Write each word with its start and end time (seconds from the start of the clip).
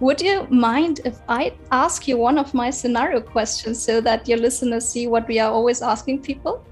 Would 0.00 0.20
you 0.20 0.48
mind 0.50 1.02
if 1.04 1.20
I 1.28 1.54
ask 1.70 2.08
you 2.08 2.18
one 2.18 2.36
of 2.36 2.52
my 2.52 2.68
scenario 2.68 3.20
questions 3.20 3.80
so 3.80 4.00
that 4.00 4.26
your 4.26 4.38
listeners 4.38 4.88
see 4.88 5.06
what 5.06 5.28
we 5.28 5.38
are 5.38 5.52
always 5.52 5.82
asking 5.82 6.22
people? 6.22 6.66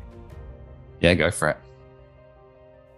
Yeah, 1.00 1.14
go 1.14 1.30
for 1.30 1.50
it. 1.50 1.56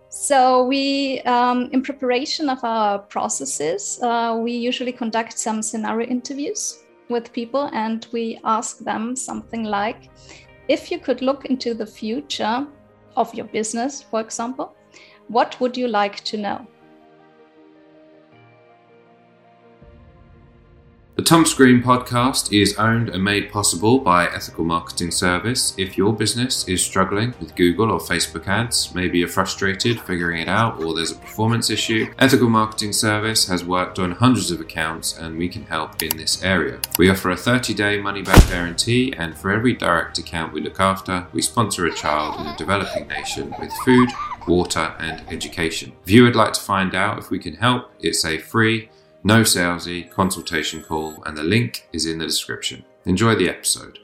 So 0.09 0.65
we, 0.65 1.21
um, 1.27 1.69
in 1.73 1.83
preparation 1.83 2.49
of 2.49 2.65
our 2.65 3.01
processes, 3.01 3.99
uh, 4.01 4.41
we 4.43 4.53
usually 4.53 4.93
conduct 4.93 5.39
some 5.39 5.61
scenario 5.61 6.09
interviews 6.09 6.85
with 7.11 7.31
people, 7.35 7.69
and 7.75 8.07
we 8.11 8.41
ask 8.45 8.79
them 8.79 9.15
something 9.15 9.65
like, 9.65 10.09
if 10.69 10.91
you 10.91 10.99
could 10.99 11.21
look 11.21 11.45
into 11.45 11.75
the 11.75 11.87
future 11.87 12.67
of 13.15 13.35
your 13.35 13.45
business, 13.49 14.01
for 14.01 14.21
example, 14.21 14.75
what 15.29 15.61
would 15.61 15.77
you 15.77 15.87
like 15.87 16.25
to 16.25 16.39
know? 16.39 16.67
The 21.17 21.23
Thomas 21.23 21.55
Green 21.55 21.81
podcast 21.81 22.53
is 22.53 22.77
owned 22.77 23.09
and 23.09 23.23
made 23.23 23.53
possible 23.53 24.01
by 24.01 24.27
Ethical 24.27 24.65
Marketing 24.65 25.13
Service. 25.13 25.73
If 25.79 25.97
your 25.97 26.13
business 26.13 26.67
is 26.67 26.85
struggling 26.85 27.35
with 27.39 27.55
Google 27.55 27.93
or 27.93 28.01
Facebook 28.01 28.49
ads, 28.49 28.93
maybe 28.97 29.21
you're 29.21 29.29
frustrated 29.29 30.01
figuring 30.01 30.41
it 30.41 30.49
out 30.49 30.83
or 30.83 30.93
there's 30.93 31.13
a 31.13 31.17
performance 31.17 31.71
issue, 31.71 32.13
Ethical 32.19 32.49
Marketing 32.49 32.93
Service 32.93 33.47
has 33.47 33.65
worked 33.65 34.01
on 34.01 34.11
hundreds 34.11 34.51
of 34.51 34.61
accounts 34.61 35.17
and 35.17 35.39
we 35.39 35.49
can 35.49 35.63
help 35.67 36.03
in 36.03 36.17
this 36.17 36.43
area. 36.43 36.81
We 36.99 37.09
offer 37.09 37.31
a 37.31 37.37
30 37.37 37.75
day 37.75 38.01
money 38.01 38.23
back 38.23 38.49
guarantee, 38.49 39.15
and 39.17 39.39
for 39.39 39.53
every 39.53 39.73
direct 39.73 40.19
account 40.19 40.53
we 40.53 40.63
look 40.63 40.81
after, 40.81 41.29
we 41.33 41.43
sponsor 41.43 41.87
a 41.87 41.95
child 41.95 42.41
in 42.41 42.49
a 42.49 42.57
developing 42.57 43.07
nation 43.07 43.55
with 43.61 43.73
food, 43.85 44.09
water, 44.49 44.97
and 44.99 45.23
education. 45.29 45.93
If 46.05 46.11
you 46.11 46.25
would 46.25 46.35
like 46.35 46.55
to 46.55 46.61
find 46.61 46.93
out 46.93 47.19
if 47.19 47.31
we 47.31 47.39
can 47.39 47.55
help, 47.55 47.93
it's 48.01 48.25
a 48.25 48.39
free 48.39 48.91
no 49.25 49.41
salesy 49.41 50.11
consultation 50.11 50.83
call, 50.83 51.23
and 51.25 51.37
the 51.37 51.43
link 51.43 51.89
is 51.95 52.05
in 52.05 52.19
the 52.19 52.27
description. 52.27 52.85
Enjoy 53.07 53.35
the 53.35 53.49
episode. 53.49 53.99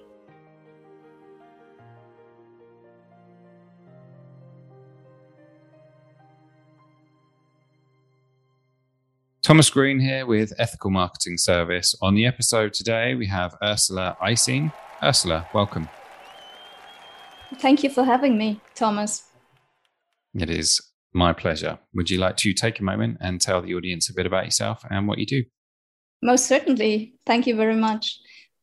Thomas 9.43 9.69
Green 9.69 10.01
here 10.01 10.25
with 10.25 10.53
Ethical 10.59 10.91
Marketing 10.91 11.37
Service. 11.37 11.95
On 12.01 12.15
the 12.15 12.25
episode 12.25 12.73
today, 12.73 13.15
we 13.15 13.27
have 13.27 13.57
Ursula 13.63 14.17
Eising. 14.23 14.73
Ursula, 15.03 15.49
welcome. 15.53 15.89
Thank 17.57 17.83
you 17.83 17.91
for 17.91 18.05
having 18.05 18.39
me, 18.39 18.61
Thomas. 18.75 19.25
It 20.35 20.49
is 20.49 20.81
my 21.13 21.33
pleasure. 21.33 21.79
Would 21.95 22.11
you 22.11 22.19
like 22.19 22.37
to 22.39 22.53
take 22.53 22.81
a 22.81 22.85
moment 22.85 23.19
and 23.21 23.41
tell 23.41 23.63
the 23.63 23.75
audience 23.75 24.09
a 24.09 24.15
bit 24.15 24.27
about 24.27 24.45
yourself 24.45 24.85
and 24.91 25.09
what 25.09 25.19
you 25.19 25.27
do? 25.27 25.45
Most 26.23 26.47
certainly. 26.47 27.15
Thank 27.27 27.47
you 27.47 27.57
very 27.57 27.77
much. 27.77 28.19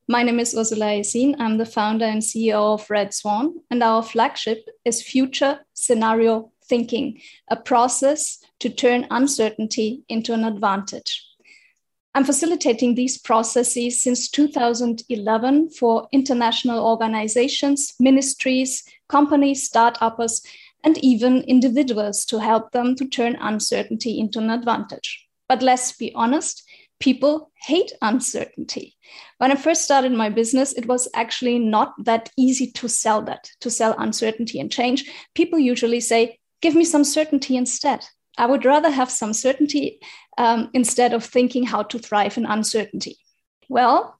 My 0.08 0.24
name 0.24 0.40
is 0.40 0.56
Ursula 0.56 0.86
Eising. 0.86 1.36
I'm 1.40 1.58
the 1.58 1.66
founder 1.66 2.06
and 2.06 2.22
CEO 2.22 2.74
of 2.74 2.90
Red 2.90 3.14
Swan, 3.14 3.56
and 3.70 3.84
our 3.84 4.02
flagship 4.02 4.66
is 4.86 5.02
Future 5.02 5.60
Scenario 5.74 6.52
Thinking, 6.70 7.20
a 7.50 7.58
process 7.58 8.40
to 8.60 8.70
turn 8.70 9.08
uncertainty 9.12 10.04
into 10.08 10.34
an 10.34 10.46
advantage. 10.46 11.26
I'm 12.16 12.24
facilitating 12.24 12.96
these 12.96 13.18
processes 13.18 14.02
since 14.02 14.30
2011 14.30 15.70
for 15.72 16.08
international 16.12 16.86
organizations, 16.86 17.94
ministries, 18.00 18.84
companies, 19.08 19.64
startups, 19.64 20.42
and 20.84 20.98
even 21.00 21.42
individuals 21.44 22.26
to 22.26 22.40
help 22.40 22.72
them 22.72 22.96
to 22.96 23.08
turn 23.08 23.36
uncertainty 23.40 24.20
into 24.20 24.40
an 24.40 24.50
advantage. 24.50 25.26
But 25.50 25.62
let's 25.62 25.92
be 25.94 26.14
honest, 26.14 26.64
people 27.00 27.52
hate 27.62 27.92
uncertainty. 28.02 28.96
When 29.38 29.52
I 29.52 29.56
first 29.56 29.84
started 29.84 30.12
my 30.12 30.30
business, 30.30 30.74
it 30.74 30.88
was 30.88 31.08
actually 31.14 31.60
not 31.60 31.94
that 32.06 32.30
easy 32.38 32.72
to 32.72 32.90
sell 32.90 33.22
that, 33.24 33.50
to 33.62 33.70
sell 33.70 33.96
uncertainty 33.98 34.60
and 34.60 34.72
change. 34.72 35.10
People 35.36 35.60
usually 35.60 36.00
say, 36.00 36.40
Give 36.62 36.74
me 36.74 36.86
some 36.86 37.04
certainty 37.04 37.56
instead. 37.56 38.04
I 38.38 38.48
would 38.48 38.66
rather 38.66 38.90
have 38.90 39.12
some 39.12 39.34
certainty 39.34 40.00
um, 40.38 40.70
instead 40.74 41.14
of 41.14 41.24
thinking 41.24 41.66
how 41.66 41.84
to 41.84 42.00
thrive 42.00 42.38
in 42.38 42.48
uncertainty. 42.48 43.18
Well, 43.70 44.20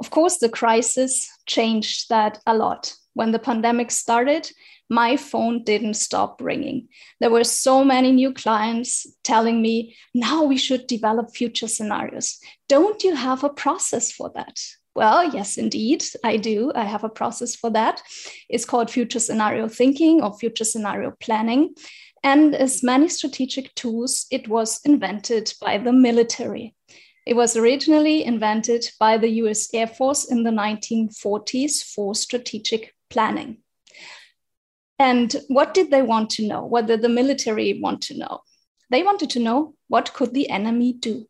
of 0.00 0.10
course, 0.10 0.38
the 0.38 0.48
crisis 0.48 1.28
changed 1.46 2.08
that 2.08 2.38
a 2.46 2.54
lot. 2.54 2.94
When 3.16 3.32
the 3.32 3.38
pandemic 3.38 3.90
started, 3.90 4.50
my 4.90 5.16
phone 5.16 5.64
didn't 5.64 5.94
stop 5.94 6.38
ringing. 6.38 6.88
There 7.18 7.30
were 7.30 7.44
so 7.44 7.82
many 7.82 8.12
new 8.12 8.34
clients 8.34 9.06
telling 9.24 9.62
me, 9.62 9.96
now 10.12 10.44
we 10.44 10.58
should 10.58 10.86
develop 10.86 11.34
future 11.34 11.66
scenarios. 11.66 12.38
Don't 12.68 13.02
you 13.02 13.14
have 13.14 13.42
a 13.42 13.48
process 13.48 14.12
for 14.12 14.30
that? 14.34 14.60
Well, 14.94 15.32
yes, 15.32 15.56
indeed, 15.56 16.04
I 16.22 16.36
do. 16.36 16.72
I 16.74 16.84
have 16.84 17.04
a 17.04 17.08
process 17.08 17.56
for 17.56 17.70
that. 17.70 18.02
It's 18.50 18.66
called 18.66 18.90
future 18.90 19.18
scenario 19.18 19.66
thinking 19.66 20.22
or 20.22 20.36
future 20.36 20.64
scenario 20.64 21.14
planning. 21.18 21.74
And 22.22 22.54
as 22.54 22.82
many 22.82 23.08
strategic 23.08 23.74
tools, 23.74 24.26
it 24.30 24.46
was 24.46 24.78
invented 24.84 25.54
by 25.58 25.78
the 25.78 25.92
military. 25.92 26.74
It 27.26 27.34
was 27.34 27.56
originally 27.56 28.24
invented 28.24 28.84
by 29.00 29.16
the 29.16 29.30
US 29.42 29.72
Air 29.72 29.86
Force 29.86 30.30
in 30.30 30.42
the 30.42 30.50
1940s 30.50 31.82
for 31.82 32.14
strategic 32.14 32.92
planning. 33.10 33.58
And 34.98 35.34
what 35.48 35.74
did 35.74 35.90
they 35.90 36.02
want 36.02 36.30
to 36.30 36.46
know? 36.46 36.64
What 36.64 36.86
did 36.86 37.02
the 37.02 37.08
military 37.08 37.78
want 37.80 38.02
to 38.02 38.16
know? 38.16 38.40
They 38.90 39.02
wanted 39.02 39.30
to 39.30 39.40
know 39.40 39.74
what 39.88 40.14
could 40.14 40.32
the 40.32 40.48
enemy 40.48 40.92
do? 40.92 41.26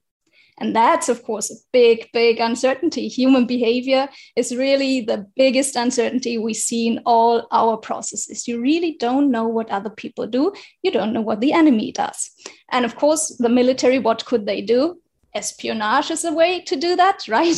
And 0.58 0.74
that's, 0.74 1.10
of 1.10 1.22
course, 1.22 1.50
a 1.50 1.56
big, 1.72 2.08
big 2.12 2.40
uncertainty. 2.40 3.08
Human 3.08 3.46
behavior 3.46 4.08
is 4.36 4.56
really 4.56 5.02
the 5.02 5.26
biggest 5.36 5.76
uncertainty 5.76 6.38
we 6.38 6.54
see 6.54 6.86
in 6.86 7.02
all 7.04 7.46
our 7.52 7.76
processes. 7.76 8.48
You 8.48 8.60
really 8.60 8.96
don't 8.98 9.30
know 9.30 9.46
what 9.46 9.70
other 9.70 9.90
people 9.90 10.26
do, 10.26 10.54
you 10.82 10.90
don't 10.90 11.12
know 11.12 11.20
what 11.20 11.40
the 11.40 11.52
enemy 11.52 11.92
does. 11.92 12.30
And 12.72 12.86
of 12.86 12.96
course, 12.96 13.36
the 13.38 13.50
military, 13.50 13.98
what 13.98 14.24
could 14.24 14.46
they 14.46 14.62
do? 14.62 14.98
Espionage 15.34 16.10
is 16.10 16.24
a 16.24 16.32
way 16.32 16.62
to 16.62 16.76
do 16.76 16.96
that, 16.96 17.24
right? 17.28 17.54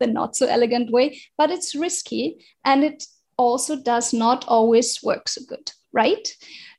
the 0.00 0.06
not 0.08 0.34
so 0.34 0.46
elegant 0.48 0.90
way, 0.90 1.20
but 1.38 1.52
it's 1.52 1.76
risky 1.76 2.44
and 2.64 2.82
it 2.82 3.04
also 3.36 3.76
does 3.76 4.12
not 4.12 4.44
always 4.48 5.02
work 5.02 5.28
so 5.28 5.42
good, 5.46 5.72
right? 5.92 6.28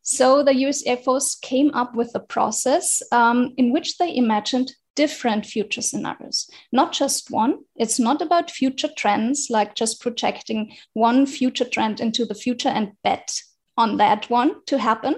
So 0.01 0.43
the 0.43 0.55
US 0.67 0.85
Air 0.85 0.97
Force 0.97 1.35
came 1.35 1.71
up 1.73 1.95
with 1.95 2.11
a 2.13 2.19
process 2.19 3.01
um, 3.11 3.53
in 3.57 3.71
which 3.71 3.97
they 3.97 4.15
imagined 4.15 4.71
different 4.95 5.45
future 5.45 5.81
scenarios, 5.81 6.49
not 6.71 6.93
just 6.93 7.31
one. 7.31 7.59
It's 7.75 7.99
not 7.99 8.21
about 8.21 8.51
future 8.51 8.89
trends, 8.95 9.47
like 9.49 9.75
just 9.75 10.01
projecting 10.01 10.75
one 10.93 11.25
future 11.25 11.65
trend 11.65 11.99
into 11.99 12.25
the 12.25 12.35
future 12.35 12.69
and 12.69 12.93
bet 13.03 13.39
on 13.77 13.97
that 13.97 14.29
one 14.29 14.63
to 14.67 14.77
happen. 14.77 15.15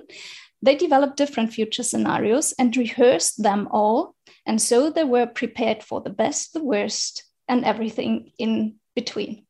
They 0.62 0.76
developed 0.76 1.18
different 1.18 1.54
future 1.54 1.84
scenarios 1.84 2.54
and 2.58 2.76
rehearsed 2.76 3.44
them 3.44 3.68
all. 3.72 4.16
And 4.46 4.62
so 4.62 4.90
they 4.90 5.04
were 5.04 5.28
prepared 5.28 5.84
for 5.84 6.02
the 6.02 6.10
best, 6.10 6.54
the 6.54 6.64
worst, 6.64 7.24
and 7.48 7.64
everything 7.64 8.32
in 8.40 8.76
between. 8.96 9.47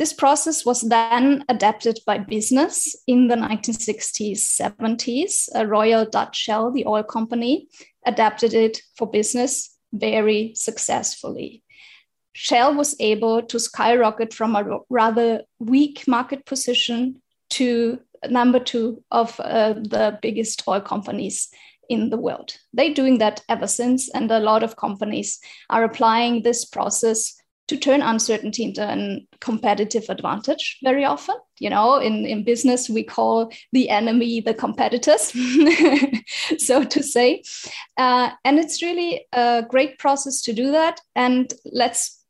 This 0.00 0.14
process 0.14 0.64
was 0.64 0.80
then 0.80 1.44
adapted 1.50 2.00
by 2.06 2.16
business 2.16 2.96
in 3.06 3.28
the 3.28 3.34
1960s, 3.34 4.38
70s. 4.38 5.50
A 5.54 5.66
Royal 5.66 6.06
Dutch 6.06 6.36
Shell, 6.36 6.72
the 6.72 6.86
oil 6.86 7.02
company, 7.02 7.68
adapted 8.06 8.54
it 8.54 8.80
for 8.96 9.06
business 9.10 9.76
very 9.92 10.54
successfully. 10.54 11.62
Shell 12.32 12.76
was 12.76 12.96
able 12.98 13.42
to 13.42 13.60
skyrocket 13.60 14.32
from 14.32 14.56
a 14.56 14.78
rather 14.88 15.42
weak 15.58 16.08
market 16.08 16.46
position 16.46 17.20
to 17.50 18.00
number 18.30 18.58
two 18.58 19.04
of 19.10 19.38
uh, 19.38 19.74
the 19.74 20.18
biggest 20.22 20.66
oil 20.66 20.80
companies 20.80 21.50
in 21.90 22.08
the 22.08 22.16
world. 22.16 22.56
They're 22.72 22.94
doing 22.94 23.18
that 23.18 23.42
ever 23.50 23.66
since, 23.66 24.08
and 24.08 24.30
a 24.30 24.40
lot 24.40 24.62
of 24.62 24.76
companies 24.76 25.40
are 25.68 25.84
applying 25.84 26.42
this 26.42 26.64
process 26.64 27.34
to 27.70 27.76
turn 27.76 28.02
uncertainty 28.02 28.64
into 28.64 28.82
a 28.82 29.24
competitive 29.38 30.06
advantage 30.08 30.78
very 30.82 31.04
often. 31.04 31.36
You 31.60 31.70
know, 31.70 31.98
in, 31.98 32.26
in 32.26 32.42
business, 32.42 32.90
we 32.90 33.04
call 33.04 33.52
the 33.70 33.88
enemy 33.90 34.40
the 34.40 34.54
competitors, 34.54 35.32
so 36.58 36.82
to 36.82 37.00
say. 37.00 37.44
Uh, 37.96 38.30
and 38.44 38.58
it's 38.58 38.82
really 38.82 39.24
a 39.32 39.64
great 39.68 40.00
process 40.00 40.42
to 40.42 40.52
do 40.52 40.72
that. 40.72 41.00
And 41.14 41.54
let's 41.64 42.20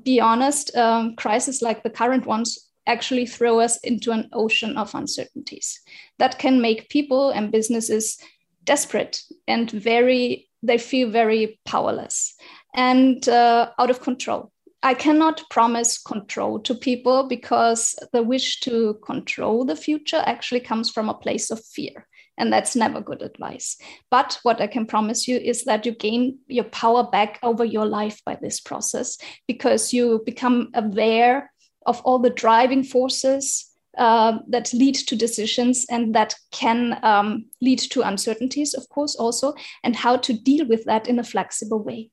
be 0.00 0.20
honest, 0.20 0.76
um, 0.76 1.16
crises 1.16 1.60
like 1.60 1.82
the 1.82 1.90
current 1.90 2.24
ones 2.24 2.70
actually 2.86 3.26
throw 3.26 3.58
us 3.58 3.78
into 3.78 4.12
an 4.12 4.28
ocean 4.32 4.76
of 4.76 4.94
uncertainties 4.94 5.80
that 6.18 6.38
can 6.38 6.60
make 6.60 6.88
people 6.88 7.30
and 7.30 7.50
businesses 7.50 8.16
desperate 8.62 9.24
and 9.48 9.72
very, 9.72 10.48
they 10.62 10.78
feel 10.78 11.10
very 11.10 11.58
powerless 11.64 12.36
and 12.76 13.28
uh, 13.28 13.70
out 13.76 13.90
of 13.90 14.00
control 14.00 14.52
I 14.84 14.92
cannot 14.92 15.48
promise 15.48 15.96
control 15.96 16.60
to 16.60 16.74
people 16.74 17.26
because 17.26 17.94
the 18.12 18.22
wish 18.22 18.60
to 18.60 18.98
control 19.02 19.64
the 19.64 19.76
future 19.76 20.22
actually 20.26 20.60
comes 20.60 20.90
from 20.90 21.08
a 21.08 21.14
place 21.14 21.50
of 21.50 21.64
fear. 21.64 22.06
And 22.36 22.52
that's 22.52 22.76
never 22.76 23.00
good 23.00 23.22
advice. 23.22 23.78
But 24.10 24.38
what 24.42 24.60
I 24.60 24.66
can 24.66 24.84
promise 24.84 25.26
you 25.26 25.38
is 25.38 25.64
that 25.64 25.86
you 25.86 25.92
gain 25.92 26.38
your 26.48 26.64
power 26.64 27.02
back 27.02 27.38
over 27.42 27.64
your 27.64 27.86
life 27.86 28.20
by 28.26 28.36
this 28.42 28.60
process 28.60 29.16
because 29.48 29.94
you 29.94 30.20
become 30.26 30.68
aware 30.74 31.50
of 31.86 32.02
all 32.02 32.18
the 32.18 32.28
driving 32.28 32.84
forces 32.84 33.70
uh, 33.96 34.38
that 34.48 34.74
lead 34.74 34.96
to 34.96 35.16
decisions 35.16 35.86
and 35.88 36.14
that 36.14 36.34
can 36.50 36.98
um, 37.02 37.46
lead 37.62 37.78
to 37.78 38.02
uncertainties, 38.02 38.74
of 38.74 38.86
course, 38.90 39.14
also, 39.14 39.54
and 39.82 39.96
how 39.96 40.16
to 40.18 40.34
deal 40.34 40.66
with 40.66 40.84
that 40.84 41.08
in 41.08 41.18
a 41.18 41.24
flexible 41.24 41.82
way. 41.82 42.10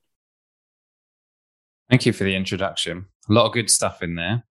Thank 1.92 2.06
you 2.06 2.14
for 2.14 2.24
the 2.24 2.34
introduction. 2.34 3.04
A 3.28 3.32
lot 3.34 3.44
of 3.44 3.52
good 3.52 3.68
stuff 3.68 4.02
in 4.02 4.14
there. 4.14 4.44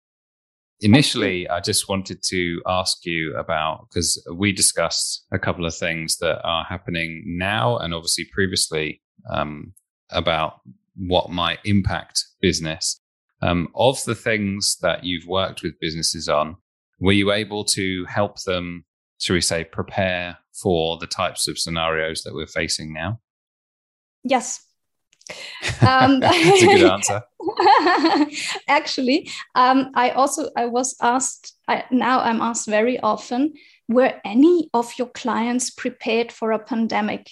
Initially, 0.82 1.48
I 1.48 1.60
just 1.60 1.88
wanted 1.88 2.22
to 2.24 2.60
ask 2.66 3.06
you 3.06 3.34
about 3.34 3.86
because 3.88 4.22
we 4.30 4.52
discussed 4.52 5.24
a 5.32 5.38
couple 5.38 5.64
of 5.64 5.74
things 5.74 6.18
that 6.18 6.42
are 6.44 6.64
happening 6.64 7.22
now 7.24 7.78
and 7.78 7.94
obviously 7.94 8.26
previously 8.30 9.00
um, 9.32 9.72
about 10.10 10.60
what 10.96 11.30
might 11.30 11.60
impact 11.64 12.26
business. 12.42 13.00
Um, 13.40 13.68
of 13.74 14.04
the 14.04 14.14
things 14.14 14.76
that 14.82 15.04
you've 15.04 15.26
worked 15.26 15.62
with 15.62 15.80
businesses 15.80 16.28
on, 16.28 16.58
were 17.00 17.12
you 17.12 17.32
able 17.32 17.64
to 17.64 18.04
help 18.04 18.42
them, 18.42 18.84
shall 19.18 19.32
we 19.32 19.40
say, 19.40 19.64
prepare 19.64 20.36
for 20.52 20.98
the 20.98 21.06
types 21.06 21.48
of 21.48 21.58
scenarios 21.58 22.22
that 22.24 22.34
we're 22.34 22.46
facing 22.46 22.92
now? 22.92 23.18
Yes. 24.22 24.62
Um, 25.86 26.20
That's 26.20 26.62
a 26.62 26.66
good 26.66 26.90
answer. 26.90 27.22
Actually, 28.68 29.30
um, 29.54 29.90
I 29.94 30.10
also 30.10 30.50
I 30.56 30.66
was 30.66 30.96
asked. 31.00 31.54
I, 31.68 31.84
now 31.90 32.20
I'm 32.20 32.40
asked 32.40 32.68
very 32.68 32.98
often: 33.00 33.54
Were 33.88 34.14
any 34.24 34.70
of 34.74 34.92
your 34.98 35.08
clients 35.08 35.70
prepared 35.70 36.32
for 36.32 36.52
a 36.52 36.58
pandemic? 36.58 37.30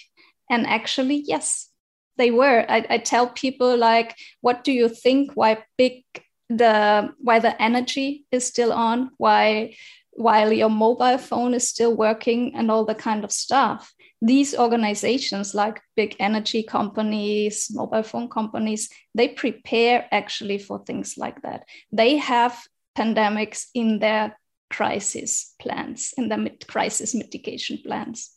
And 0.50 0.66
actually, 0.66 1.22
yes, 1.26 1.68
they 2.16 2.30
were. 2.30 2.64
I, 2.68 2.86
I 2.88 2.98
tell 2.98 3.28
people 3.28 3.76
like, 3.76 4.16
"What 4.40 4.64
do 4.64 4.72
you 4.72 4.88
think? 4.88 5.32
Why 5.34 5.64
big 5.76 6.04
the 6.48 7.12
why 7.18 7.38
the 7.38 7.60
energy 7.60 8.24
is 8.32 8.46
still 8.46 8.72
on? 8.72 9.10
Why?" 9.18 9.74
while 10.18 10.52
your 10.52 10.68
mobile 10.68 11.16
phone 11.16 11.54
is 11.54 11.68
still 11.68 11.94
working 11.94 12.52
and 12.56 12.72
all 12.72 12.84
the 12.84 12.94
kind 12.94 13.22
of 13.22 13.30
stuff 13.30 13.94
these 14.20 14.56
organizations 14.56 15.54
like 15.54 15.80
big 15.94 16.16
energy 16.18 16.62
companies 16.62 17.68
mobile 17.70 18.02
phone 18.02 18.28
companies 18.28 18.90
they 19.14 19.28
prepare 19.28 20.06
actually 20.10 20.58
for 20.58 20.84
things 20.84 21.16
like 21.16 21.40
that. 21.42 21.64
They 21.92 22.16
have 22.16 22.60
pandemics 22.96 23.66
in 23.74 24.00
their 24.00 24.38
crisis 24.70 25.54
plans 25.60 26.12
in 26.16 26.28
their 26.28 26.50
crisis 26.66 27.14
mitigation 27.14 27.78
plans. 27.84 28.30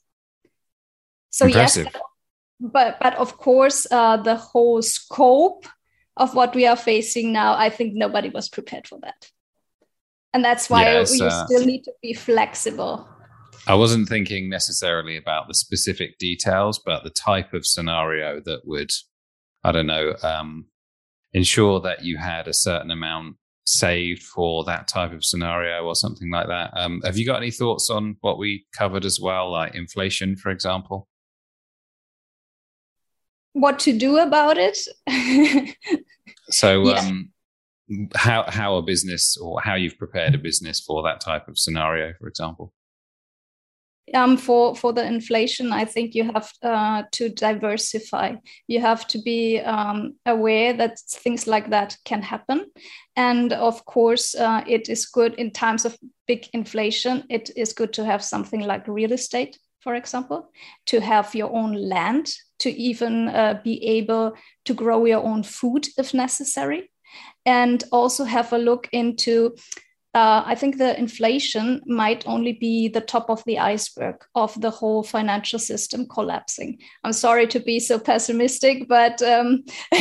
So 1.30 1.46
Impressive. 1.46 1.88
yes 1.92 2.02
but 2.62 2.98
but 3.02 3.16
of 3.16 3.38
course 3.38 3.88
uh, 3.92 4.18
the 4.18 4.36
whole 4.36 4.82
scope 4.82 5.66
of 6.16 6.36
what 6.36 6.54
we 6.56 6.68
are 6.68 6.76
facing 6.76 7.34
now 7.34 7.56
i 7.56 7.70
think 7.70 7.94
nobody 7.94 8.30
was 8.30 8.50
prepared 8.50 8.88
for 8.88 9.00
that. 9.00 9.30
And 10.34 10.46
that's 10.46 10.70
why 10.70 10.84
yes, 10.84 11.12
we 11.12 11.22
uh, 11.22 11.46
still 11.46 11.66
need 11.66 11.84
to 11.84 11.94
be 12.02 12.14
flexible 12.14 13.06
I 13.68 13.76
wasn't 13.76 14.10
thinking 14.10 14.50
necessarily 14.50 15.18
about 15.18 15.48
the 15.48 15.54
specific 15.54 16.18
details, 16.18 16.80
but 16.84 17.04
the 17.04 17.12
type 17.12 17.54
of 17.54 17.66
scenario 17.66 18.42
that 18.46 18.62
would, 18.66 18.92
I 19.64 19.72
don't 19.72 19.88
know, 19.88 20.16
um, 20.24 20.66
ensure 21.34 21.80
that 21.82 22.04
you 22.04 22.18
had 22.18 22.48
a 22.48 22.54
certain 22.54 22.92
amount 22.92 23.38
saved 23.66 24.24
for 24.24 24.64
that 24.66 24.88
type 24.88 25.14
of 25.14 25.24
scenario 25.24 25.84
or 25.84 25.96
something 25.96 26.32
like 26.32 26.48
that. 26.48 26.72
Um, 26.76 27.02
have 27.06 27.18
you 27.18 27.26
got 27.26 27.38
any 27.38 27.52
thoughts 27.52 27.90
on 27.90 28.18
what 28.22 28.38
we 28.38 28.66
covered 28.76 29.06
as 29.06 29.20
well, 29.20 29.52
like 29.52 29.76
inflation, 29.76 30.36
for 30.36 30.50
example? 30.50 31.08
What 33.54 33.80
to 33.80 33.98
do 33.98 34.18
about 34.18 34.58
it? 34.58 34.78
so, 36.50 36.84
yeah. 36.84 37.00
um, 37.00 37.30
how 38.16 38.46
how 38.48 38.76
a 38.76 38.82
business 38.82 39.38
or 39.38 39.60
how 39.62 39.76
you've 39.76 39.98
prepared 39.98 40.34
a 40.34 40.38
business 40.38 40.80
for 40.80 41.04
that 41.04 41.20
type 41.20 41.48
of 41.48 41.60
scenario, 41.60 42.14
for 42.20 42.28
example? 42.28 42.74
Um, 44.14 44.38
for 44.38 44.76
for 44.76 44.94
the 44.94 45.06
inflation, 45.06 45.72
I 45.72 45.86
think 45.86 46.16
you 46.16 46.32
have 46.32 46.52
uh, 46.64 47.04
to 47.12 47.30
diversify. 47.30 48.36
You 48.68 48.82
have 48.82 49.08
to 49.08 49.22
be 49.22 49.60
um, 49.60 50.16
aware 50.26 50.74
that 50.74 51.00
things 51.00 51.48
like 51.48 51.70
that 51.70 51.98
can 52.06 52.22
happen, 52.22 52.66
and 53.16 53.54
of 53.54 53.86
course, 53.86 54.36
uh, 54.36 54.64
it 54.68 54.90
is 54.90 55.06
good 55.06 55.34
in 55.36 55.52
times 55.52 55.86
of 55.86 55.98
big 56.28 56.48
inflation. 56.54 57.24
It 57.30 57.52
is 57.56 57.74
good 57.74 57.94
to 57.94 58.06
have 58.06 58.24
something 58.24 58.62
like 58.62 58.88
real 58.88 59.12
estate, 59.12 59.58
for 59.80 59.96
example, 59.96 60.52
to 60.88 61.00
have 61.00 61.36
your 61.36 61.52
own 61.54 61.74
land, 61.74 62.34
to 62.60 62.70
even 62.70 63.28
uh, 63.28 63.60
be 63.64 63.84
able 63.98 64.34
to 64.66 64.74
grow 64.74 65.06
your 65.06 65.24
own 65.24 65.44
food 65.44 65.88
if 65.98 66.14
necessary, 66.14 66.92
and 67.46 67.84
also 67.92 68.24
have 68.24 68.54
a 68.54 68.58
look 68.58 68.88
into 68.92 69.56
uh, 70.14 70.44
I 70.46 70.56
think 70.56 70.78
the 70.78 70.98
inflation 71.00 71.82
might 71.86 72.28
only 72.28 72.52
be 72.52 72.90
the 72.90 73.00
top 73.00 73.30
of 73.30 73.42
the 73.46 73.60
iceberg 73.60 74.26
of 74.36 74.60
the 74.60 74.70
whole 74.70 75.04
financial 75.04 75.58
system 75.58 76.06
collapsing. 76.06 76.80
I'm 77.06 77.14
sorry 77.14 77.48
to 77.48 77.62
be 77.62 77.80
so 77.80 77.98
pessimistic, 77.98 78.90
but 78.90 79.22
um, 79.22 79.64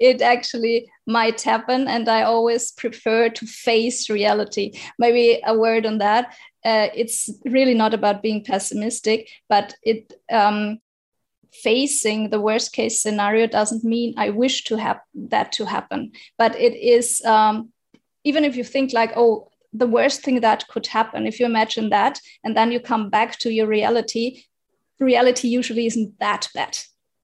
it 0.00 0.22
actually 0.22 0.90
might 1.06 1.42
happen. 1.42 1.88
And 1.88 2.08
I 2.08 2.22
always 2.22 2.72
prefer 2.72 3.28
to 3.28 3.46
face 3.46 4.08
reality. 4.08 4.72
Maybe 4.98 5.42
a 5.44 5.56
word 5.56 5.84
on 5.84 5.98
that. 5.98 6.34
Uh, 6.64 6.88
it's 6.94 7.28
really 7.44 7.74
not 7.74 7.92
about 7.92 8.22
being 8.22 8.44
pessimistic, 8.44 9.28
but 9.50 9.74
it 9.82 10.14
um, 10.32 10.78
facing 11.52 12.30
the 12.30 12.40
worst 12.40 12.72
case 12.72 13.02
scenario 13.02 13.46
doesn't 13.46 13.84
mean 13.84 14.14
I 14.16 14.30
wish 14.30 14.64
to 14.64 14.76
have 14.76 15.00
that 15.14 15.52
to 15.52 15.66
happen, 15.66 16.12
but 16.38 16.56
it 16.56 16.74
is 16.74 17.22
um, 17.24 17.72
even 18.28 18.44
if 18.44 18.56
you 18.56 18.64
think 18.64 18.92
like, 18.92 19.12
oh, 19.16 19.48
the 19.72 19.86
worst 19.86 20.22
thing 20.22 20.40
that 20.40 20.68
could 20.68 20.86
happen, 20.86 21.26
if 21.26 21.40
you 21.40 21.46
imagine 21.46 21.88
that, 21.90 22.20
and 22.44 22.56
then 22.56 22.70
you 22.72 22.80
come 22.80 23.08
back 23.10 23.38
to 23.38 23.50
your 23.50 23.66
reality, 23.66 24.42
reality 25.00 25.48
usually 25.48 25.86
isn't 25.86 26.18
that 26.20 26.48
bad. 26.54 26.78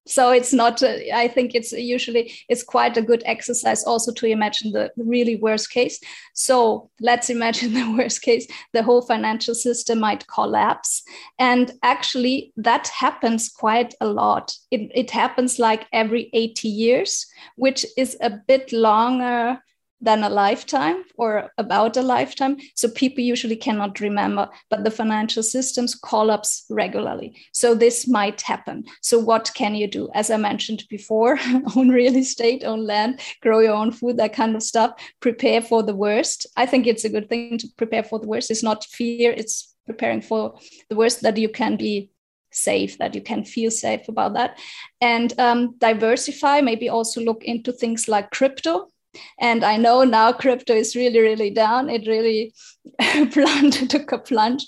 So 0.06 0.32
it's 0.32 0.52
not. 0.52 0.82
Uh, 0.82 0.98
I 1.14 1.28
think 1.28 1.54
it's 1.54 1.72
usually 1.72 2.34
it's 2.50 2.62
quite 2.62 2.98
a 2.98 3.02
good 3.10 3.22
exercise 3.24 3.84
also 3.84 4.12
to 4.12 4.26
imagine 4.26 4.72
the, 4.72 4.90
really 4.96 5.36
worst 5.36 5.70
case. 5.70 5.98
So 6.34 6.90
let's 7.00 7.30
imagine 7.30 7.72
the 7.80 7.94
worst 7.96 8.20
case: 8.20 8.46
the 8.74 8.82
whole 8.82 9.02
financial 9.02 9.54
system 9.54 10.00
might 10.00 10.26
collapse, 10.26 11.02
and 11.38 11.72
actually 11.82 12.52
that 12.56 12.88
happens 12.88 13.48
quite 13.48 13.94
a 14.00 14.06
lot. 14.06 14.54
It, 14.70 14.90
it 14.94 15.10
happens 15.10 15.58
like 15.58 15.86
every 15.92 16.28
80 16.34 16.68
years, 16.68 17.26
which 17.56 17.86
is 17.96 18.16
a 18.20 18.30
bit 18.30 18.72
longer 18.72 19.58
than 20.04 20.22
a 20.22 20.28
lifetime 20.28 21.02
or 21.16 21.50
about 21.56 21.96
a 21.96 22.02
lifetime. 22.02 22.58
So 22.74 22.88
people 22.88 23.24
usually 23.24 23.56
cannot 23.56 24.00
remember, 24.00 24.48
but 24.68 24.84
the 24.84 24.90
financial 24.90 25.42
systems 25.42 25.94
collapse 25.94 26.66
regularly. 26.68 27.36
So 27.52 27.74
this 27.74 28.06
might 28.06 28.42
happen. 28.42 28.84
So 29.00 29.18
what 29.18 29.50
can 29.54 29.74
you 29.74 29.86
do? 29.86 30.10
As 30.14 30.30
I 30.30 30.36
mentioned 30.36 30.84
before, 30.90 31.38
own 31.76 31.88
real 31.88 32.16
estate, 32.16 32.64
own 32.64 32.86
land, 32.86 33.20
grow 33.40 33.60
your 33.60 33.74
own 33.74 33.92
food, 33.92 34.18
that 34.18 34.34
kind 34.34 34.54
of 34.54 34.62
stuff. 34.62 34.92
Prepare 35.20 35.62
for 35.62 35.82
the 35.82 35.94
worst. 35.94 36.46
I 36.56 36.66
think 36.66 36.86
it's 36.86 37.04
a 37.04 37.08
good 37.08 37.28
thing 37.28 37.56
to 37.58 37.68
prepare 37.76 38.02
for 38.02 38.18
the 38.18 38.28
worst. 38.28 38.50
It's 38.50 38.62
not 38.62 38.84
fear, 38.84 39.32
it's 39.32 39.74
preparing 39.86 40.20
for 40.20 40.58
the 40.90 40.96
worst 40.96 41.22
that 41.22 41.38
you 41.38 41.48
can 41.48 41.76
be 41.76 42.10
safe 42.50 42.98
that 42.98 43.14
you 43.16 43.20
can 43.20 43.44
feel 43.44 43.70
safe 43.70 44.08
about 44.08 44.34
that 44.34 44.56
and 45.00 45.38
um, 45.40 45.74
diversify 45.78 46.60
maybe 46.60 46.88
also 46.88 47.20
look 47.20 47.42
into 47.44 47.72
things 47.72 48.06
like 48.06 48.30
crypto 48.30 48.88
and 49.38 49.64
I 49.64 49.76
know 49.76 50.04
now 50.04 50.32
crypto 50.32 50.74
is 50.74 50.96
really, 50.96 51.20
really 51.20 51.50
down. 51.50 51.90
It 51.90 52.06
really 52.06 52.54
plunged, 53.32 53.90
took 53.90 54.12
a 54.12 54.18
plunge. 54.18 54.66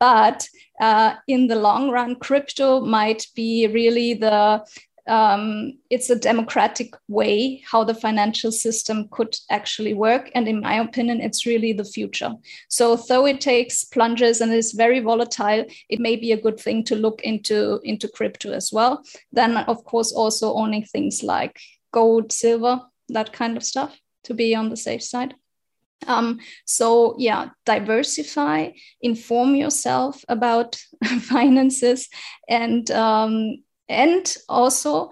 But 0.00 0.48
uh, 0.80 1.14
in 1.28 1.46
the 1.46 1.56
long 1.56 1.90
run, 1.90 2.16
crypto 2.16 2.80
might 2.80 3.26
be 3.34 3.66
really 3.66 4.14
the 4.14 4.64
um, 5.06 5.74
it's 5.90 6.08
a 6.08 6.18
democratic 6.18 6.94
way 7.08 7.62
how 7.70 7.84
the 7.84 7.94
financial 7.94 8.50
system 8.50 9.08
could 9.10 9.36
actually 9.50 9.92
work. 9.92 10.30
And 10.34 10.48
in 10.48 10.60
my 10.60 10.76
opinion, 10.76 11.20
it's 11.20 11.44
really 11.44 11.72
the 11.72 11.84
future. 11.84 12.32
So 12.68 12.96
though 12.96 13.26
it 13.26 13.40
takes 13.40 13.84
plunges 13.84 14.40
and 14.40 14.52
is 14.52 14.72
very 14.72 15.00
volatile, 15.00 15.66
it 15.88 16.00
may 16.00 16.16
be 16.16 16.32
a 16.32 16.40
good 16.40 16.58
thing 16.58 16.84
to 16.84 16.96
look 16.96 17.20
into, 17.22 17.80
into 17.84 18.08
crypto 18.08 18.52
as 18.52 18.72
well. 18.72 19.02
Then, 19.32 19.58
of 19.58 19.84
course, 19.84 20.12
also 20.12 20.54
owning 20.54 20.84
things 20.84 21.22
like 21.22 21.60
gold, 21.92 22.32
silver, 22.32 22.80
that 23.08 23.32
kind 23.32 23.56
of 23.56 23.64
stuff 23.64 23.98
to 24.24 24.34
be 24.34 24.54
on 24.54 24.70
the 24.70 24.76
safe 24.76 25.02
side. 25.02 25.34
Um, 26.06 26.40
so 26.66 27.14
yeah, 27.18 27.50
diversify, 27.64 28.70
inform 29.00 29.54
yourself 29.54 30.24
about 30.28 30.76
finances, 31.20 32.08
and 32.48 32.90
um, 32.90 33.62
and 33.88 34.36
also 34.48 35.10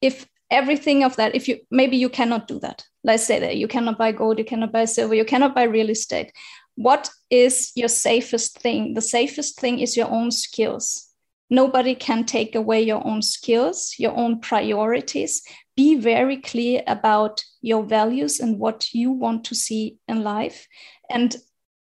if 0.00 0.26
everything 0.50 1.04
of 1.04 1.16
that, 1.16 1.34
if 1.34 1.48
you 1.48 1.58
maybe 1.70 1.96
you 1.96 2.08
cannot 2.08 2.48
do 2.48 2.58
that. 2.60 2.84
Let's 3.02 3.24
say 3.24 3.38
that 3.40 3.56
you 3.56 3.68
cannot 3.68 3.98
buy 3.98 4.12
gold, 4.12 4.38
you 4.38 4.44
cannot 4.44 4.72
buy 4.72 4.84
silver, 4.84 5.14
you 5.14 5.24
cannot 5.24 5.54
buy 5.54 5.62
real 5.64 5.90
estate. 5.90 6.32
what 6.76 7.08
is 7.30 7.72
your 7.74 7.88
safest 7.88 8.60
thing? 8.60 8.94
The 8.94 9.00
safest 9.00 9.58
thing 9.58 9.80
is 9.80 9.96
your 9.96 10.10
own 10.10 10.30
skills. 10.30 11.05
Nobody 11.48 11.94
can 11.94 12.24
take 12.24 12.54
away 12.54 12.82
your 12.82 13.06
own 13.06 13.22
skills, 13.22 13.94
your 13.98 14.16
own 14.16 14.40
priorities. 14.40 15.42
Be 15.76 15.94
very 15.96 16.38
clear 16.38 16.82
about 16.86 17.44
your 17.60 17.84
values 17.84 18.40
and 18.40 18.58
what 18.58 18.88
you 18.92 19.10
want 19.12 19.44
to 19.44 19.54
see 19.54 19.98
in 20.08 20.22
life 20.22 20.66
and 21.10 21.36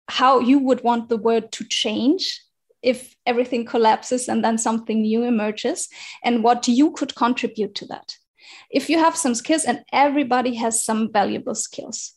how 0.08 0.40
you 0.40 0.58
would 0.58 0.82
want 0.82 1.08
the 1.08 1.16
world 1.16 1.52
to 1.52 1.64
change 1.64 2.42
if 2.82 3.16
everything 3.24 3.64
collapses 3.64 4.28
and 4.28 4.44
then 4.44 4.58
something 4.58 5.02
new 5.02 5.24
emerges 5.24 5.88
and 6.22 6.44
what 6.44 6.68
you 6.68 6.92
could 6.92 7.14
contribute 7.14 7.74
to 7.74 7.86
that 7.86 8.16
if 8.70 8.88
you 8.88 8.98
have 8.98 9.16
some 9.16 9.34
skills 9.34 9.64
and 9.64 9.84
everybody 9.92 10.54
has 10.54 10.84
some 10.84 11.10
valuable 11.12 11.54
skills 11.54 12.14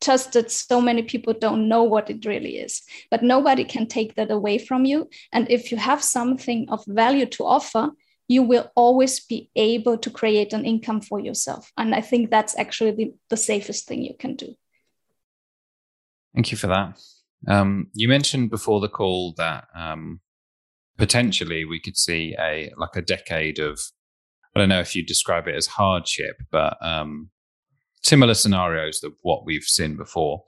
just 0.00 0.32
that 0.32 0.50
so 0.50 0.80
many 0.80 1.02
people 1.02 1.34
don't 1.34 1.68
know 1.68 1.82
what 1.82 2.10
it 2.10 2.24
really 2.24 2.56
is. 2.56 2.82
But 3.10 3.22
nobody 3.22 3.64
can 3.64 3.86
take 3.86 4.14
that 4.14 4.30
away 4.30 4.58
from 4.58 4.84
you. 4.84 5.08
And 5.32 5.50
if 5.50 5.72
you 5.72 5.78
have 5.78 6.02
something 6.02 6.68
of 6.70 6.84
value 6.86 7.26
to 7.26 7.44
offer 7.44 7.90
you 8.28 8.42
will 8.42 8.70
always 8.76 9.20
be 9.20 9.50
able 9.56 9.96
to 9.96 10.10
create 10.10 10.52
an 10.52 10.64
income 10.64 11.00
for 11.00 11.18
yourself. 11.18 11.72
And 11.76 11.94
i 11.94 12.00
think 12.00 12.30
that's 12.30 12.56
actually 12.58 12.92
the, 12.92 13.14
the 13.30 13.36
safest 13.36 13.88
thing 13.88 14.02
you 14.02 14.14
can 14.18 14.36
do. 14.36 14.54
Thank 16.34 16.52
you 16.52 16.58
for 16.58 16.68
that. 16.68 17.00
Um, 17.48 17.88
you 17.94 18.08
mentioned 18.08 18.50
before 18.50 18.80
the 18.80 18.88
call 18.88 19.32
that 19.38 19.66
um, 19.74 20.20
potentially 20.98 21.64
we 21.64 21.80
could 21.80 21.96
see 21.96 22.36
a 22.38 22.70
like 22.76 22.96
a 22.96 23.02
decade 23.02 23.58
of 23.58 23.80
I 24.54 24.60
don't 24.60 24.68
know 24.68 24.80
if 24.80 24.94
you 24.94 25.04
describe 25.04 25.46
it 25.48 25.54
as 25.54 25.66
hardship, 25.66 26.36
but 26.50 26.76
um, 26.84 27.30
similar 28.02 28.34
scenarios 28.34 29.02
of 29.02 29.14
what 29.22 29.44
we've 29.44 29.64
seen 29.64 29.96
before. 29.96 30.44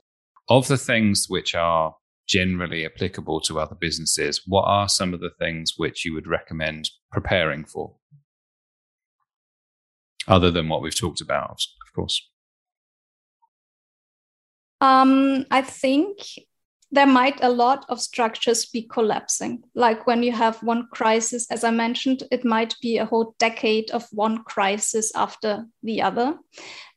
Of 0.49 0.67
the 0.67 0.77
things 0.77 1.27
which 1.29 1.55
are 1.55 1.95
generally 2.27 2.85
applicable 2.85 3.41
to 3.41 3.59
other 3.59 3.75
businesses, 3.75 4.41
what 4.45 4.63
are 4.63 4.89
some 4.89 5.13
of 5.13 5.19
the 5.19 5.31
things 5.39 5.73
which 5.77 6.05
you 6.05 6.13
would 6.13 6.27
recommend 6.27 6.89
preparing 7.11 7.65
for? 7.65 7.95
Other 10.27 10.51
than 10.51 10.69
what 10.69 10.81
we've 10.81 10.97
talked 10.97 11.21
about, 11.21 11.61
of 11.87 11.93
course. 11.95 12.29
Um, 14.79 15.45
I 15.51 15.61
think 15.61 16.17
there 16.91 17.07
might 17.07 17.41
a 17.41 17.49
lot 17.49 17.85
of 17.87 18.01
structures 18.01 18.65
be 18.65 18.83
collapsing. 18.83 19.63
Like 19.75 20.05
when 20.05 20.23
you 20.23 20.31
have 20.33 20.61
one 20.61 20.87
crisis, 20.91 21.49
as 21.49 21.63
I 21.63 21.71
mentioned, 21.71 22.23
it 22.31 22.43
might 22.43 22.75
be 22.81 22.97
a 22.97 23.05
whole 23.05 23.35
decade 23.39 23.91
of 23.91 24.07
one 24.11 24.43
crisis 24.43 25.11
after 25.15 25.65
the 25.83 26.01
other. 26.01 26.37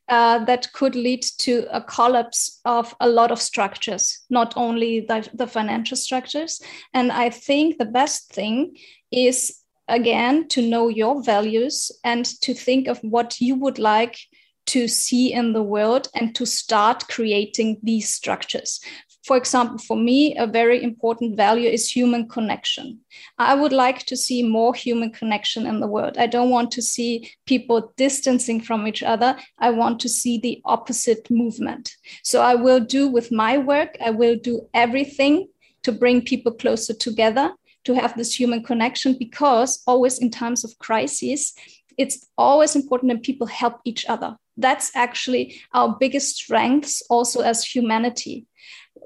Uh, 0.07 0.45
that 0.45 0.71
could 0.71 0.95
lead 0.95 1.23
to 1.39 1.65
a 1.71 1.81
collapse 1.81 2.61
of 2.63 2.95
a 2.99 3.09
lot 3.09 3.31
of 3.31 3.41
structures, 3.41 4.19
not 4.29 4.53
only 4.55 4.99
the, 4.99 5.27
the 5.33 5.47
financial 5.47 5.97
structures. 5.97 6.61
And 6.93 7.11
I 7.11 7.31
think 7.31 7.79
the 7.79 7.85
best 7.85 8.31
thing 8.31 8.77
is, 9.11 9.57
again, 9.87 10.47
to 10.49 10.61
know 10.61 10.89
your 10.89 11.23
values 11.23 11.91
and 12.03 12.23
to 12.41 12.53
think 12.53 12.87
of 12.87 12.99
what 12.99 13.41
you 13.41 13.55
would 13.55 13.79
like 13.79 14.19
to 14.67 14.87
see 14.87 15.33
in 15.33 15.53
the 15.53 15.63
world 15.63 16.07
and 16.13 16.35
to 16.35 16.45
start 16.45 17.07
creating 17.07 17.79
these 17.83 18.09
structures 18.09 18.79
for 19.25 19.37
example, 19.37 19.79
for 19.79 19.97
me, 19.97 20.37
a 20.37 20.45
very 20.45 20.83
important 20.83 21.35
value 21.35 21.67
is 21.67 21.89
human 21.89 22.29
connection. 22.29 22.99
I 23.39 23.55
would 23.55 23.73
like 23.73 24.05
to 24.05 24.15
see 24.15 24.47
more 24.47 24.75
human 24.75 25.09
connection 25.09 25.65
in 25.65 25.79
the 25.79 25.87
world. 25.87 26.19
I 26.19 26.27
don't 26.27 26.51
want 26.51 26.69
to 26.73 26.81
see 26.83 27.31
people 27.47 27.91
distancing 27.97 28.61
from 28.61 28.85
each 28.85 29.01
other. 29.01 29.35
I 29.57 29.71
want 29.71 29.99
to 30.01 30.09
see 30.09 30.37
the 30.37 30.61
opposite 30.63 31.27
movement. 31.31 31.95
So 32.21 32.43
I 32.43 32.53
will 32.53 32.79
do 32.79 33.07
with 33.07 33.31
my 33.31 33.57
work, 33.57 33.97
I 33.99 34.11
will 34.11 34.35
do 34.35 34.69
everything 34.75 35.47
to 35.81 35.91
bring 35.91 36.21
people 36.21 36.51
closer 36.51 36.93
together, 36.93 37.51
to 37.85 37.95
have 37.95 38.15
this 38.15 38.39
human 38.39 38.61
connection, 38.63 39.17
because 39.17 39.81
always 39.87 40.19
in 40.19 40.29
times 40.29 40.63
of 40.63 40.77
crisis, 40.77 41.55
it's 41.97 42.27
always 42.37 42.75
important 42.75 43.11
that 43.11 43.23
people 43.23 43.47
help 43.47 43.79
each 43.85 44.05
other. 44.07 44.37
That's 44.55 44.95
actually 44.95 45.61
our 45.73 45.97
biggest 45.99 46.35
strengths 46.35 47.01
also 47.09 47.41
as 47.41 47.63
humanity 47.63 48.45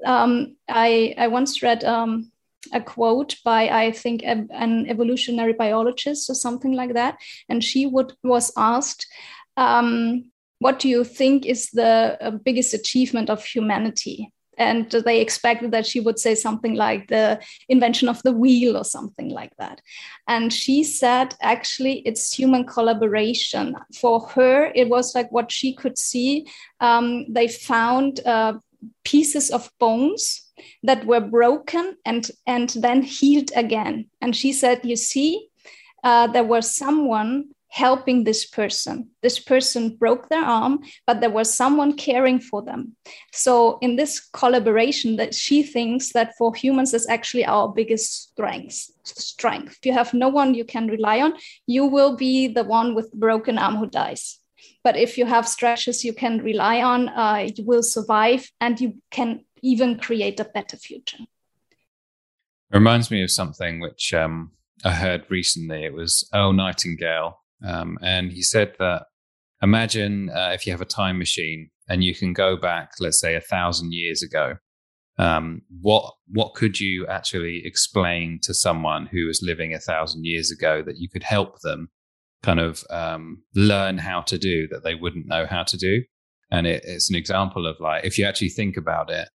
um, 0.04 0.56
I, 0.68 1.14
I 1.18 1.28
once 1.28 1.62
read 1.62 1.84
um, 1.84 2.30
a 2.72 2.80
quote 2.80 3.36
by 3.44 3.68
I 3.68 3.92
think 3.92 4.22
a, 4.22 4.46
an 4.50 4.86
evolutionary 4.88 5.52
biologist 5.52 6.28
or 6.30 6.34
something 6.34 6.72
like 6.72 6.94
that, 6.94 7.16
and 7.48 7.62
she 7.62 7.86
would 7.86 8.12
was 8.22 8.52
asked, 8.56 9.06
um, 9.56 10.26
"What 10.58 10.78
do 10.78 10.88
you 10.88 11.04
think 11.04 11.46
is 11.46 11.70
the 11.70 12.16
uh, 12.20 12.30
biggest 12.30 12.74
achievement 12.74 13.30
of 13.30 13.44
humanity?" 13.44 14.32
And 14.58 14.90
they 14.90 15.22
expected 15.22 15.70
that 15.72 15.86
she 15.86 16.00
would 16.00 16.18
say 16.18 16.34
something 16.34 16.74
like 16.74 17.08
the 17.08 17.40
invention 17.70 18.10
of 18.10 18.22
the 18.22 18.32
wheel 18.32 18.76
or 18.76 18.84
something 18.84 19.30
like 19.30 19.56
that. 19.56 19.80
And 20.28 20.52
she 20.52 20.84
said, 20.84 21.34
actually, 21.40 22.00
it's 22.00 22.34
human 22.34 22.66
collaboration. 22.66 23.74
For 23.98 24.20
her, 24.20 24.70
it 24.74 24.90
was 24.90 25.14
like 25.14 25.32
what 25.32 25.50
she 25.50 25.72
could 25.72 25.96
see. 25.96 26.46
Um, 26.78 27.32
they 27.32 27.48
found 27.48 28.20
uh, 28.26 28.58
pieces 29.04 29.50
of 29.50 29.70
bones 29.78 30.50
that 30.82 31.06
were 31.06 31.20
broken 31.20 31.96
and 32.04 32.30
and 32.46 32.70
then 32.70 33.02
healed 33.02 33.50
again. 33.56 34.06
And 34.20 34.34
she 34.34 34.52
said 34.52 34.80
you 34.84 34.96
see 34.96 35.48
uh, 36.04 36.26
there 36.28 36.44
was 36.44 36.74
someone 36.74 37.50
helping 37.68 38.24
this 38.24 38.44
person. 38.46 39.08
This 39.22 39.38
person 39.38 39.96
broke 39.96 40.28
their 40.28 40.44
arm 40.44 40.80
but 41.06 41.20
there 41.20 41.30
was 41.30 41.54
someone 41.54 41.92
caring 41.92 42.40
for 42.40 42.62
them. 42.62 42.96
So 43.32 43.78
in 43.80 43.96
this 43.96 44.20
collaboration 44.32 45.16
that 45.16 45.34
she 45.34 45.62
thinks 45.62 46.12
that 46.12 46.32
for 46.36 46.54
humans 46.54 46.94
is 46.94 47.08
actually 47.08 47.44
our 47.44 47.68
biggest 47.68 48.30
strength 48.30 48.90
strength. 49.04 49.76
If 49.78 49.86
you 49.86 49.92
have 49.92 50.12
no 50.14 50.28
one 50.28 50.54
you 50.54 50.64
can 50.64 50.88
rely 50.88 51.20
on 51.20 51.34
you 51.66 51.86
will 51.86 52.16
be 52.16 52.48
the 52.48 52.64
one 52.64 52.94
with 52.94 53.12
broken 53.12 53.56
arm 53.56 53.76
who 53.76 53.86
dies 53.86 54.39
but 54.82 54.96
if 54.96 55.18
you 55.18 55.26
have 55.26 55.46
structures 55.46 56.04
you 56.04 56.12
can 56.12 56.38
rely 56.42 56.82
on, 56.82 57.08
uh, 57.08 57.48
you 57.54 57.64
will 57.64 57.82
survive 57.82 58.50
and 58.60 58.80
you 58.80 58.94
can 59.10 59.44
even 59.62 59.98
create 59.98 60.40
a 60.40 60.44
better 60.44 60.76
future. 60.76 61.18
It 61.20 62.76
reminds 62.76 63.10
me 63.10 63.22
of 63.22 63.30
something 63.30 63.80
which 63.80 64.14
um, 64.14 64.52
I 64.84 64.92
heard 64.92 65.24
recently. 65.28 65.84
It 65.84 65.92
was 65.92 66.28
Earl 66.32 66.52
Nightingale. 66.52 67.38
Um, 67.62 67.98
and 68.00 68.32
he 68.32 68.42
said 68.42 68.74
that 68.78 69.06
imagine 69.62 70.30
uh, 70.30 70.52
if 70.54 70.66
you 70.66 70.72
have 70.72 70.80
a 70.80 70.86
time 70.86 71.18
machine 71.18 71.70
and 71.88 72.02
you 72.02 72.14
can 72.14 72.32
go 72.32 72.56
back, 72.56 72.92
let's 73.00 73.20
say, 73.20 73.34
a 73.34 73.40
thousand 73.40 73.92
years 73.92 74.22
ago. 74.22 74.56
Um, 75.18 75.62
what 75.82 76.14
what 76.28 76.54
could 76.54 76.80
you 76.80 77.06
actually 77.06 77.66
explain 77.66 78.38
to 78.42 78.54
someone 78.54 79.04
who 79.06 79.26
was 79.26 79.42
living 79.42 79.74
a 79.74 79.78
thousand 79.78 80.24
years 80.24 80.50
ago 80.50 80.82
that 80.82 80.96
you 80.96 81.10
could 81.10 81.24
help 81.24 81.60
them 81.60 81.90
kind 82.42 82.60
of 82.60 82.84
um, 82.90 83.42
learn 83.54 83.98
how 83.98 84.22
to 84.22 84.38
do 84.38 84.66
that 84.68 84.82
they 84.82 84.94
wouldn't 84.94 85.26
know 85.26 85.46
how 85.46 85.62
to 85.62 85.76
do. 85.76 86.02
And 86.50 86.66
it, 86.66 86.82
it's 86.86 87.10
an 87.10 87.16
example 87.16 87.66
of 87.66 87.78
like, 87.80 88.04
if 88.04 88.18
you 88.18 88.24
actually 88.24 88.48
think 88.48 88.76
about 88.76 89.10
it, 89.10 89.28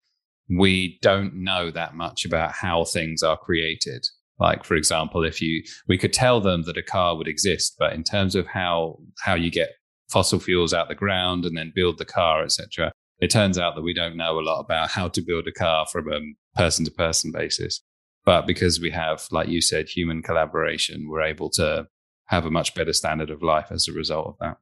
we 0.50 1.00
don't 1.01 1.33
know 1.33 1.71
that 1.71 1.95
much 1.95 2.25
about 2.25 2.51
how 2.51 2.83
things 2.83 3.24
are 3.24 3.38
created. 3.38 4.05
Like, 4.39 4.63
for 4.63 4.75
example, 4.75 5.24
if 5.24 5.41
you, 5.41 5.63
we 5.88 5.97
could 5.97 6.13
tell 6.13 6.41
them 6.41 6.63
that 6.63 6.77
a 6.77 6.83
car 6.83 7.15
would 7.15 7.27
exist, 7.27 7.75
but 7.79 7.93
in 7.93 8.03
terms 8.03 8.35
of 8.35 8.47
how, 8.47 9.00
how 9.24 9.33
you 9.33 9.50
get 9.50 9.69
fossil 10.09 10.39
fuels 10.39 10.74
out 10.74 10.89
the 10.89 10.95
ground 10.95 11.45
and 11.45 11.57
then 11.57 11.71
build 11.74 11.97
the 11.97 12.05
car, 12.05 12.43
etc., 12.43 12.91
it 13.19 13.29
turns 13.29 13.57
out 13.57 13.75
that 13.75 13.81
we 13.81 13.93
don't 13.93 14.17
know 14.17 14.38
a 14.38 14.41
lot 14.41 14.59
about 14.59 14.89
how 14.89 15.07
to 15.07 15.21
build 15.21 15.47
a 15.47 15.51
car 15.51 15.85
from 15.89 16.12
a 16.12 16.19
person 16.57 16.83
to 16.83 16.91
person 16.91 17.31
basis. 17.31 17.81
But 18.25 18.45
because 18.45 18.79
we 18.79 18.91
have, 18.91 19.25
like 19.31 19.47
you 19.47 19.62
said, 19.62 19.88
human 19.88 20.21
collaboration, 20.21 21.07
we're 21.07 21.21
able 21.21 21.50
to 21.51 21.88
have 22.25 22.46
a 22.46 22.51
much 22.51 22.74
better 22.74 22.94
standard 22.94 23.29
of 23.29 23.44
life 23.44 23.67
as 23.72 23.88
a 23.88 23.94
result 23.94 24.27
of 24.27 24.38
that. 24.39 24.58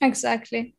Exactly. 0.00 0.74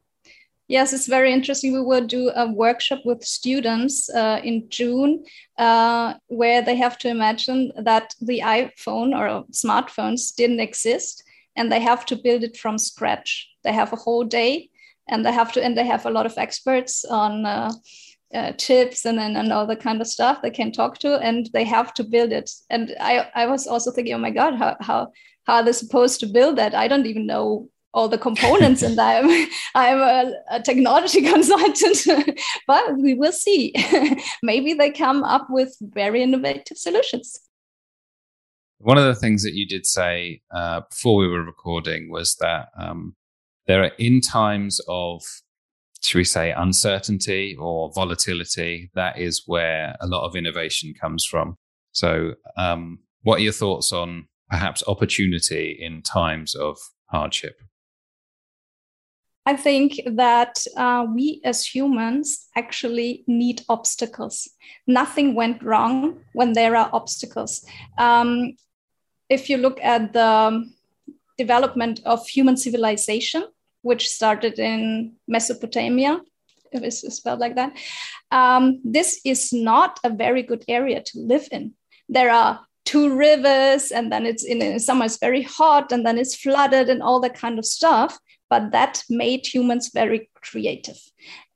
Yes, 0.67 0.91
it's 0.91 1.07
very 1.07 1.31
interesting. 1.31 1.71
We 1.71 1.81
will 1.81 2.05
do 2.05 2.29
a 2.35 2.51
workshop 2.51 2.99
with 3.05 3.23
students 3.23 4.09
uh, 4.09 4.41
in 4.43 4.69
June 4.69 5.23
uh, 5.57 6.15
where 6.27 6.61
they 6.61 6.75
have 6.75 6.97
to 6.99 7.09
imagine 7.09 7.71
that 7.77 8.13
the 8.19 8.41
iPhone 8.43 9.17
or 9.17 9.45
smartphones 9.51 10.35
didn't 10.35 10.59
exist 10.59 11.23
and 11.55 11.71
they 11.71 11.79
have 11.79 12.05
to 12.07 12.17
build 12.17 12.43
it 12.43 12.57
from 12.57 12.77
scratch. 12.77 13.49
They 13.63 13.71
have 13.71 13.93
a 13.93 13.97
whole 13.97 14.25
day 14.25 14.69
and 15.07 15.25
they 15.25 15.31
have 15.31 15.53
to, 15.53 15.63
and 15.63 15.77
they 15.77 15.85
have 15.85 16.05
a 16.05 16.11
lot 16.11 16.25
of 16.25 16.37
experts 16.37 17.05
on. 17.05 17.45
Uh, 17.45 17.71
uh, 18.33 18.51
tips 18.57 19.05
and 19.05 19.17
then 19.17 19.35
and 19.35 19.53
all 19.53 19.65
the 19.65 19.75
kind 19.75 20.01
of 20.01 20.07
stuff 20.07 20.41
they 20.41 20.51
can 20.51 20.71
talk 20.71 20.97
to 20.97 21.17
and 21.19 21.49
they 21.53 21.63
have 21.63 21.93
to 21.93 22.03
build 22.03 22.31
it 22.31 22.51
and 22.69 22.93
i 22.99 23.25
i 23.35 23.45
was 23.45 23.67
also 23.67 23.89
thinking 23.89 24.13
oh 24.13 24.17
my 24.17 24.31
god 24.31 24.53
how 24.55 24.75
how 24.81 25.07
how 25.47 25.61
they're 25.61 25.73
supposed 25.73 26.19
to 26.19 26.27
build 26.27 26.57
that. 26.57 26.75
I 26.75 26.87
don't 26.87 27.07
even 27.07 27.25
know 27.25 27.69
all 27.93 28.09
the 28.09 28.17
components 28.17 28.83
and 28.83 28.99
I'm 28.99 29.25
I'm 29.75 29.99
a, 29.99 30.33
a 30.51 30.61
technology 30.61 31.21
consultant, 31.33 32.39
but 32.67 32.97
we 32.97 33.13
will 33.13 33.31
see. 33.31 33.73
Maybe 34.43 34.73
they 34.73 34.91
come 34.91 35.23
up 35.23 35.47
with 35.49 35.75
very 35.81 36.21
innovative 36.21 36.77
solutions. 36.77 37.39
One 38.79 38.97
of 38.97 39.05
the 39.05 39.15
things 39.15 39.41
that 39.43 39.55
you 39.55 39.67
did 39.67 39.87
say 39.87 40.41
uh, 40.53 40.81
before 40.89 41.15
we 41.15 41.27
were 41.27 41.43
recording 41.43 42.11
was 42.11 42.35
that 42.35 42.69
um, 42.77 43.15
there 43.65 43.83
are 43.83 43.91
in 43.97 44.21
times 44.21 44.79
of 44.87 45.23
should 46.01 46.17
we 46.17 46.23
say, 46.23 46.51
uncertainty 46.51 47.55
or 47.59 47.91
volatility, 47.93 48.91
that 48.95 49.17
is 49.17 49.43
where 49.45 49.95
a 49.99 50.07
lot 50.07 50.25
of 50.25 50.35
innovation 50.35 50.93
comes 50.93 51.25
from. 51.25 51.57
So, 51.91 52.33
um, 52.57 52.99
what 53.23 53.39
are 53.39 53.43
your 53.43 53.53
thoughts 53.53 53.91
on 53.91 54.27
perhaps 54.49 54.83
opportunity 54.87 55.77
in 55.79 56.01
times 56.01 56.55
of 56.55 56.77
hardship? 57.07 57.59
I 59.45 59.55
think 59.55 60.01
that 60.05 60.65
uh, 60.75 61.05
we 61.13 61.39
as 61.45 61.65
humans 61.65 62.47
actually 62.57 63.23
need 63.27 63.61
obstacles. 63.69 64.49
Nothing 64.87 65.35
went 65.35 65.63
wrong 65.63 66.19
when 66.33 66.51
there 66.51 66.75
are 66.75 66.89
obstacles. 66.91 67.65
Um, 67.97 68.57
if 69.29 69.49
you 69.49 69.57
look 69.57 69.79
at 69.81 70.11
the 70.11 70.69
development 71.37 72.01
of 72.05 72.27
human 72.27 72.57
civilization, 72.57 73.45
which 73.81 74.09
started 74.09 74.59
in 74.59 75.13
Mesopotamia, 75.27 76.21
if 76.71 76.83
it's 76.83 77.01
spelled 77.15 77.39
like 77.39 77.55
that, 77.55 77.77
um, 78.31 78.81
this 78.83 79.21
is 79.25 79.53
not 79.53 79.99
a 80.03 80.09
very 80.09 80.43
good 80.43 80.63
area 80.67 81.01
to 81.01 81.19
live 81.19 81.47
in. 81.51 81.73
There 82.09 82.31
are 82.31 82.59
two 82.85 83.15
rivers, 83.15 83.91
and 83.91 84.11
then 84.11 84.25
it's 84.25 84.43
in, 84.43 84.61
in 84.61 84.79
summer 84.79 85.05
it's 85.05 85.17
very 85.17 85.43
hot, 85.43 85.91
and 85.91 86.05
then 86.05 86.17
it's 86.17 86.35
flooded, 86.35 86.89
and 86.89 87.01
all 87.01 87.19
that 87.21 87.35
kind 87.35 87.59
of 87.59 87.65
stuff. 87.65 88.17
But 88.49 88.71
that 88.71 89.03
made 89.09 89.45
humans 89.45 89.91
very 89.93 90.29
creative. 90.41 90.97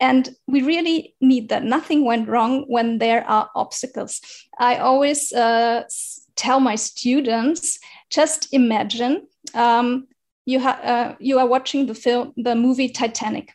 And 0.01 0.35
we 0.47 0.61
really 0.61 1.15
need 1.21 1.47
that. 1.47 1.63
Nothing 1.63 2.03
went 2.03 2.27
wrong 2.27 2.65
when 2.67 2.97
there 2.97 3.25
are 3.29 3.49
obstacles. 3.55 4.19
I 4.59 4.75
always 4.77 5.31
uh, 5.31 5.83
tell 6.35 6.59
my 6.59 6.75
students 6.75 7.79
just 8.09 8.53
imagine 8.53 9.25
um, 9.53 10.07
you, 10.45 10.60
uh, 10.60 11.15
you 11.19 11.39
are 11.39 11.48
watching 11.48 11.86
the 11.86 11.93
film, 11.93 12.33
the 12.38 12.55
movie 12.55 12.89
Titanic, 12.89 13.53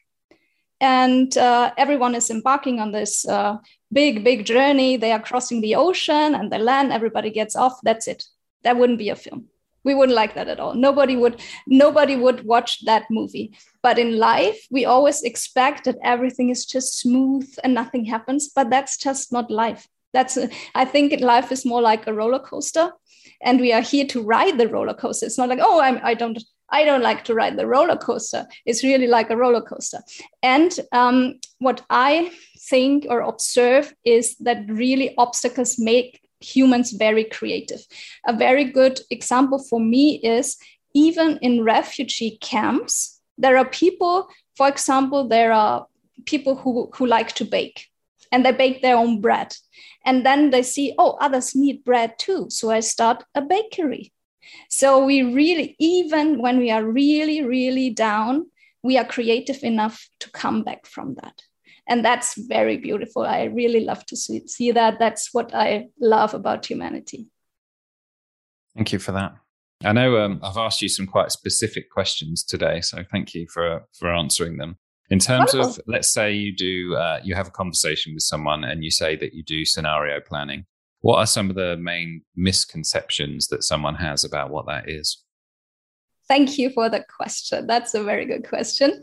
and 0.81 1.37
uh, 1.39 1.73
everyone 1.77 2.15
is 2.15 2.31
embarking 2.31 2.81
on 2.81 2.93
this 2.93 3.27
uh, 3.27 3.57
big, 3.93 4.25
big 4.25 4.45
journey. 4.45 4.97
They 4.97 5.13
are 5.13 5.21
crossing 5.21 5.61
the 5.61 5.75
ocean 5.75 6.35
and 6.35 6.53
they 6.53 6.59
land. 6.59 6.93
Everybody 6.93 7.31
gets 7.31 7.57
off. 7.57 7.81
That's 7.83 8.07
it. 8.07 8.25
That 8.63 8.77
wouldn't 8.77 8.99
be 8.99 9.09
a 9.09 9.17
film. 9.17 9.47
We 9.85 9.95
wouldn't 9.95 10.17
like 10.17 10.35
that 10.35 10.49
at 10.49 10.61
all. 10.61 10.75
Nobody 10.75 11.17
would. 11.17 11.41
Nobody 11.67 12.17
would 12.17 12.45
watch 12.45 12.85
that 12.85 13.05
movie. 13.09 13.57
But 13.83 13.99
in 13.99 14.19
life, 14.19 14.67
we 14.71 14.85
always 14.85 15.23
expect 15.23 15.85
that 15.85 15.97
everything 16.03 16.51
is 16.51 16.67
just 16.67 16.99
smooth 16.99 17.49
and 17.63 17.73
nothing 17.73 18.05
happens. 18.05 18.49
But 18.49 18.69
that's 18.69 18.99
just 18.99 19.33
not 19.33 19.51
life. 19.51 19.89
That's. 20.13 20.37
I 20.75 20.85
think 20.85 21.21
life 21.21 21.53
is 21.53 21.65
more 21.65 21.81
like 21.81 22.07
a 22.07 22.13
roller 22.13 22.41
coaster 22.41 22.93
and 23.41 23.61
we 23.61 23.73
are 23.73 23.81
here 23.81 24.07
to 24.07 24.23
ride 24.23 24.59
the 24.59 24.69
roller 24.69 24.95
coaster 24.95 25.27
it's 25.27 25.39
not 25.39 25.49
like 25.49 25.59
oh 25.61 25.81
I'm, 25.81 26.01
i 26.03 26.15
don't 26.15 26.43
I 26.71 26.85
don't 26.85 27.03
like 27.03 27.25
to 27.25 27.35
ride 27.35 27.57
the 27.57 27.67
roller 27.67 27.97
coaster. 27.97 28.47
It's 28.65 28.83
really 28.83 29.07
like 29.07 29.31
a 29.31 29.37
roller 29.37 29.61
coaster. 29.61 30.01
And 30.43 30.73
um, 30.93 31.39
what 31.59 31.83
I 31.91 32.33
think 32.69 33.07
or 33.09 33.21
observe 33.21 33.95
is 34.05 34.37
that 34.39 34.69
really 34.69 35.15
obstacles 35.17 35.79
make 35.79 36.21
humans 36.41 36.93
very 36.93 37.25
creative. 37.25 37.81
A 38.27 38.37
very 38.37 38.65
good 38.65 39.01
example 39.11 39.59
for 39.59 39.81
me 39.81 40.17
is 40.23 40.57
even 40.95 41.39
in 41.43 41.65
refugee 41.65 42.39
camps, 42.41 43.21
there 43.39 43.59
are 43.59 43.69
people, 43.69 44.29
for 44.57 44.69
example, 44.69 45.29
there 45.29 45.53
are 45.53 45.87
people 46.25 46.57
who, 46.57 46.91
who 46.95 47.07
like 47.07 47.33
to 47.35 47.45
bake 47.45 47.89
and 48.33 48.45
they 48.45 48.53
bake 48.53 48.83
their 48.83 48.97
own 48.97 49.21
bread. 49.21 49.55
And 50.05 50.25
then 50.25 50.51
they 50.51 50.63
see, 50.63 50.95
oh, 50.99 51.17
others 51.21 51.55
need 51.55 51.85
bread 51.85 52.19
too. 52.19 52.47
So 52.49 52.71
I 52.71 52.81
start 52.81 53.25
a 53.35 53.43
bakery 53.43 54.13
so 54.69 55.05
we 55.05 55.23
really, 55.23 55.77
even 55.79 56.41
when 56.41 56.59
we 56.59 56.71
are 56.71 56.85
really, 56.85 57.43
really 57.45 57.91
down, 57.91 58.47
we 58.83 58.99
are 58.99 59.05
creative 59.05 59.63
enough 59.63 60.09
to 60.21 60.31
come 60.31 60.63
back 60.63 60.87
from 60.87 61.15
that. 61.23 61.43
And 61.89 62.05
that's 62.05 62.37
very 62.37 62.77
beautiful. 62.77 63.23
I 63.23 63.45
really 63.45 63.85
love 63.85 64.05
to 64.07 64.17
see, 64.17 64.47
see 64.47 64.73
that. 64.73 64.99
That's 64.99 65.33
what 65.33 65.55
I 65.55 65.89
love 66.01 66.35
about 66.35 66.67
humanity. 66.67 67.29
Thank 68.75 68.93
you 68.93 68.99
for 68.99 69.13
that. 69.13 69.35
I 69.85 69.93
know 69.93 70.19
um, 70.19 70.41
I've 70.43 70.57
asked 70.57 70.83
you 70.83 70.89
some 70.89 71.07
quite 71.07 71.31
specific 71.31 71.91
questions 71.91 72.43
today, 72.43 72.81
so 72.81 73.05
thank 73.11 73.35
you 73.35 73.47
for 73.53 73.85
for 73.93 74.13
answering 74.13 74.57
them. 74.57 74.79
In 75.11 75.19
terms 75.19 75.55
of, 75.55 75.79
let's 75.87 76.13
say 76.13 76.33
you 76.33 76.55
do, 76.57 76.97
uh, 76.97 77.21
you 77.23 77.37
have 77.37 77.47
a 77.47 77.53
conversation 77.53 78.13
with 78.15 78.25
someone 78.25 78.65
and 78.65 78.83
you 78.83 78.91
say 78.91 79.15
that 79.17 79.35
you 79.35 79.45
do 79.45 79.65
scenario 79.65 80.19
planning. 80.21 80.67
What 81.07 81.21
are 81.21 81.27
some 81.27 81.51
of 81.51 81.55
the 81.55 81.77
main 81.77 82.23
misconceptions 82.35 83.47
that 83.47 83.63
someone 83.63 83.95
has 83.95 84.25
about 84.25 84.51
what 84.51 84.67
that 84.67 84.91
is? 84.91 85.23
Thank 86.27 86.59
you 86.59 86.69
for 86.71 86.89
the 86.89 87.05
question. 87.09 87.69
That's 87.69 87.95
a 87.95 88.03
very 88.03 88.25
good 88.25 88.49
question. 88.49 89.03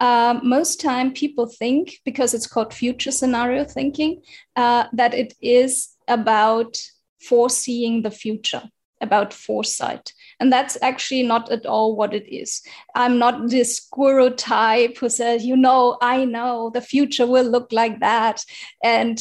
Um, 0.00 0.42
most 0.44 0.82
time 0.82 1.14
people 1.14 1.46
think 1.46 1.94
because 2.04 2.34
it's 2.34 2.46
called 2.46 2.74
future 2.74 3.10
scenario 3.10 3.64
thinking 3.64 4.20
uh, 4.54 4.84
that 4.92 5.14
it 5.14 5.32
is 5.40 5.96
about 6.08 6.76
foreseeing 7.22 8.02
the 8.02 8.10
future 8.10 8.64
about 9.00 9.32
foresight 9.32 10.12
and 10.40 10.52
that's 10.52 10.76
actually 10.82 11.22
not 11.22 11.50
at 11.50 11.64
all 11.64 11.96
what 11.96 12.12
it 12.12 12.28
is 12.28 12.60
i'm 12.94 13.18
not 13.18 13.48
this 13.48 13.88
guru 13.90 14.28
type 14.28 14.98
who 14.98 15.08
says 15.08 15.42
you 15.42 15.56
know 15.56 15.96
i 16.02 16.22
know 16.22 16.70
the 16.74 16.82
future 16.82 17.26
will 17.26 17.46
look 17.46 17.72
like 17.72 17.98
that 18.00 18.44
and 18.84 19.18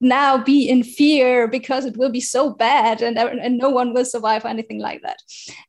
now 0.00 0.38
be 0.38 0.68
in 0.68 0.82
fear 0.82 1.48
because 1.48 1.84
it 1.84 1.96
will 1.96 2.10
be 2.10 2.20
so 2.20 2.50
bad 2.50 3.02
and, 3.02 3.18
and 3.18 3.58
no 3.58 3.70
one 3.70 3.92
will 3.92 4.04
survive 4.04 4.44
or 4.44 4.48
anything 4.48 4.80
like 4.80 5.02
that. 5.02 5.22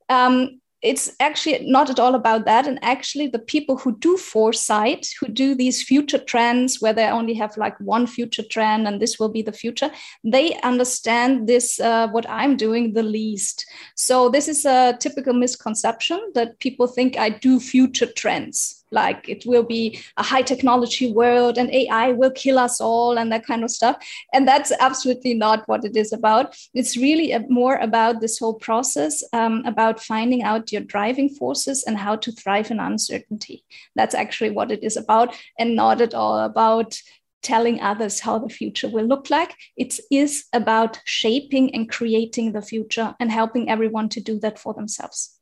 Um, 0.09 0.59
it's 0.81 1.11
actually 1.19 1.65
not 1.69 1.89
at 1.89 1.99
all 1.99 2.15
about 2.15 2.45
that. 2.45 2.65
And 2.65 2.79
actually, 2.81 3.27
the 3.27 3.39
people 3.39 3.77
who 3.77 3.97
do 3.97 4.15
foresight, 4.15 5.07
who 5.19 5.27
do 5.27 5.53
these 5.53 5.83
future 5.83 6.17
trends, 6.17 6.81
where 6.81 6.93
they 6.93 7.05
only 7.05 7.33
have 7.33 7.57
like 7.57 7.77
one 7.81 8.07
future 8.07 8.43
trend 8.43 8.87
and 8.87 9.01
this 9.01 9.19
will 9.19 9.29
be 9.29 9.41
the 9.41 9.51
future, 9.51 9.91
they 10.23 10.57
understand 10.61 11.47
this, 11.47 11.79
uh, 11.79 12.07
what 12.09 12.29
I'm 12.29 12.55
doing, 12.55 12.93
the 12.93 13.03
least. 13.03 13.65
So, 13.95 14.29
this 14.29 14.47
is 14.47 14.65
a 14.65 14.97
typical 14.99 15.33
misconception 15.33 16.31
that 16.33 16.59
people 16.59 16.87
think 16.87 17.17
I 17.17 17.29
do 17.29 17.59
future 17.59 18.11
trends 18.15 18.78
like 18.91 19.27
it 19.29 19.43
will 19.45 19.63
be 19.63 19.99
a 20.17 20.23
high 20.23 20.41
technology 20.41 21.11
world 21.11 21.57
and 21.57 21.73
ai 21.73 22.11
will 22.11 22.31
kill 22.31 22.57
us 22.57 22.81
all 22.81 23.17
and 23.17 23.31
that 23.31 23.45
kind 23.45 23.63
of 23.63 23.71
stuff 23.71 23.97
and 24.33 24.47
that's 24.47 24.71
absolutely 24.79 25.33
not 25.33 25.67
what 25.67 25.85
it 25.85 25.95
is 25.95 26.11
about 26.13 26.55
it's 26.73 26.97
really 26.97 27.35
more 27.49 27.75
about 27.77 28.21
this 28.21 28.39
whole 28.39 28.55
process 28.55 29.23
um, 29.33 29.61
about 29.65 30.01
finding 30.01 30.43
out 30.43 30.71
your 30.71 30.81
driving 30.81 31.29
forces 31.29 31.83
and 31.85 31.97
how 31.97 32.15
to 32.15 32.31
thrive 32.31 32.71
in 32.71 32.79
uncertainty 32.79 33.63
that's 33.95 34.15
actually 34.15 34.49
what 34.49 34.71
it 34.71 34.83
is 34.83 34.97
about 34.97 35.35
and 35.57 35.75
not 35.75 36.01
at 36.01 36.13
all 36.13 36.39
about 36.39 36.99
telling 37.41 37.81
others 37.81 38.19
how 38.19 38.37
the 38.37 38.49
future 38.49 38.89
will 38.89 39.05
look 39.05 39.29
like. 39.29 39.55
It 39.77 39.99
is 40.11 40.45
about 40.53 40.99
shaping 41.05 41.73
and 41.73 41.89
creating 41.89 42.51
the 42.51 42.61
future 42.61 43.15
and 43.19 43.31
helping 43.31 43.69
everyone 43.69 44.09
to 44.09 44.21
do 44.21 44.39
that 44.39 44.59
for 44.59 44.73
themselves. 44.73 45.39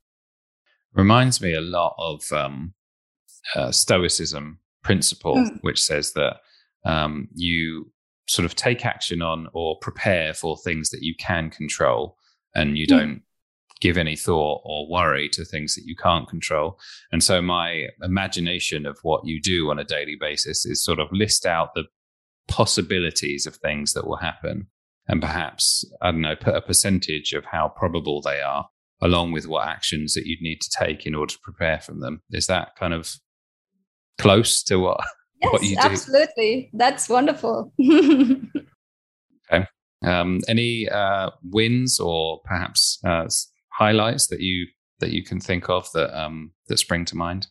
Reminds 0.93 1.41
me 1.41 1.53
a 1.53 1.61
lot 1.61 1.95
of 1.97 2.31
um, 2.31 2.73
uh, 3.55 3.71
Stoicism 3.71 4.59
principle, 4.83 5.35
mm. 5.35 5.57
which 5.61 5.81
says 5.81 6.13
that 6.13 6.37
um, 6.85 7.27
you 7.33 7.91
sort 8.27 8.45
of 8.45 8.55
take 8.55 8.85
action 8.85 9.21
on 9.21 9.47
or 9.53 9.77
prepare 9.79 10.33
for 10.33 10.57
things 10.57 10.89
that 10.89 11.01
you 11.01 11.15
can 11.15 11.49
control, 11.49 12.17
and 12.55 12.77
you 12.77 12.85
mm. 12.85 12.89
don't 12.89 13.21
give 13.79 13.97
any 13.97 14.15
thought 14.15 14.61
or 14.65 14.89
worry 14.89 15.29
to 15.29 15.45
things 15.45 15.75
that 15.75 15.85
you 15.85 15.95
can't 15.95 16.27
control. 16.27 16.79
And 17.11 17.23
so, 17.23 17.41
my 17.41 17.87
imagination 18.01 18.85
of 18.85 18.97
what 19.03 19.25
you 19.25 19.41
do 19.41 19.69
on 19.69 19.79
a 19.79 19.83
daily 19.83 20.17
basis 20.19 20.65
is 20.65 20.83
sort 20.83 20.99
of 20.99 21.07
list 21.11 21.45
out 21.45 21.73
the 21.73 21.85
possibilities 22.47 23.45
of 23.45 23.55
things 23.57 23.93
that 23.93 24.07
will 24.07 24.17
happen, 24.17 24.67
and 25.07 25.21
perhaps 25.21 25.85
I 26.01 26.11
don't 26.11 26.21
know, 26.21 26.35
put 26.35 26.55
a 26.55 26.61
percentage 26.61 27.33
of 27.33 27.45
how 27.45 27.69
probable 27.69 28.21
they 28.21 28.41
are 28.41 28.69
along 29.01 29.31
with 29.31 29.47
what 29.47 29.67
actions 29.67 30.13
that 30.13 30.25
you'd 30.25 30.41
need 30.41 30.59
to 30.61 30.69
take 30.69 31.05
in 31.05 31.13
order 31.13 31.33
to 31.33 31.39
prepare 31.43 31.79
from 31.79 31.99
them. 31.99 32.21
Is 32.31 32.47
that 32.47 32.75
kind 32.75 32.93
of 32.93 33.15
close 34.17 34.63
to 34.63 34.79
what, 34.79 34.99
yes, 35.41 35.51
what 35.51 35.63
you 35.63 35.75
do. 35.75 35.81
Absolutely. 35.81 36.69
That's 36.73 37.09
wonderful. 37.09 37.71
okay. 37.81 39.65
Um, 40.05 40.41
any 40.47 40.87
uh, 40.89 41.31
wins 41.43 41.99
or 41.99 42.41
perhaps 42.43 42.99
uh, 43.05 43.27
highlights 43.69 44.27
that 44.27 44.41
you 44.41 44.67
that 44.99 45.11
you 45.11 45.23
can 45.23 45.39
think 45.39 45.69
of 45.69 45.91
that 45.93 46.19
um, 46.19 46.51
that 46.67 46.77
spring 46.77 47.05
to 47.05 47.15
mind? 47.15 47.47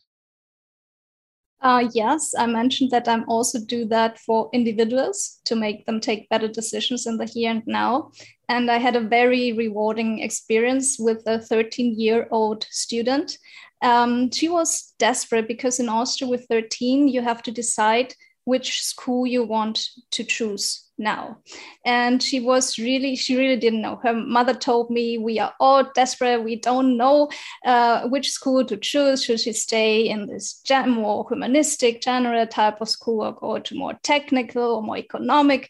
Uh, 1.59 1.89
yes, 1.93 2.33
I 2.37 2.45
mentioned 2.45 2.91
that 2.91 3.07
I'm 3.07 3.27
also 3.27 3.59
do 3.59 3.85
that 3.85 4.19
for 4.19 4.49
individuals 4.53 5.39
to 5.45 5.55
make 5.55 5.87
them 5.87 5.99
take 5.99 6.29
better 6.29 6.47
decisions 6.47 7.07
in 7.07 7.17
the 7.17 7.25
here 7.25 7.49
and 7.49 7.63
now. 7.65 8.11
And 8.47 8.69
I 8.69 8.77
had 8.77 8.95
a 8.95 9.01
very 9.01 9.53
rewarding 9.53 10.19
experience 10.19 10.97
with 10.99 11.23
a 11.25 11.39
13 11.39 11.99
year 11.99 12.27
old 12.29 12.67
student 12.69 13.39
um, 13.81 14.31
she 14.31 14.49
was 14.49 14.93
desperate 14.97 15.47
because 15.47 15.79
in 15.79 15.89
Austria 15.89 16.29
with 16.29 16.45
13, 16.49 17.07
you 17.07 17.21
have 17.21 17.43
to 17.43 17.51
decide 17.51 18.13
which 18.45 18.81
school 18.81 19.27
you 19.27 19.43
want 19.43 19.89
to 20.11 20.23
choose 20.23 20.85
now. 20.97 21.37
And 21.85 22.23
she 22.23 22.39
was 22.39 22.77
really 22.79 23.15
she 23.15 23.35
really 23.35 23.57
didn't 23.57 23.81
know. 23.81 23.99
Her 24.01 24.13
mother 24.13 24.53
told 24.53 24.89
me 24.89 25.17
we 25.17 25.37
are 25.37 25.53
all 25.59 25.83
desperate. 25.93 26.43
We 26.43 26.55
don't 26.55 26.95
know 26.95 27.29
uh, 27.65 28.07
which 28.07 28.31
school 28.31 28.63
to 28.65 28.77
choose. 28.77 29.23
Should 29.23 29.41
she 29.41 29.51
stay 29.51 30.07
in 30.07 30.27
this 30.27 30.63
more 30.87 31.25
humanistic 31.27 32.01
general 32.01 32.47
type 32.47 32.79
of 32.79 32.87
school 32.89 33.21
or 33.21 33.33
go 33.33 33.59
to 33.59 33.75
more 33.75 33.99
technical 34.01 34.75
or 34.75 34.81
more 34.81 34.97
economic? 34.97 35.69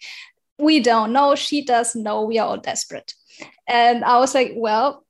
We 0.59 0.79
don't 0.79 1.11
know. 1.11 1.33
She 1.33 1.65
doesn't 1.65 2.03
know. 2.03 2.23
We 2.25 2.37
are 2.37 2.47
all 2.47 2.57
desperate. 2.57 3.13
And 3.67 4.03
i 4.03 4.17
was 4.17 4.33
like 4.33 4.53
well 4.55 5.06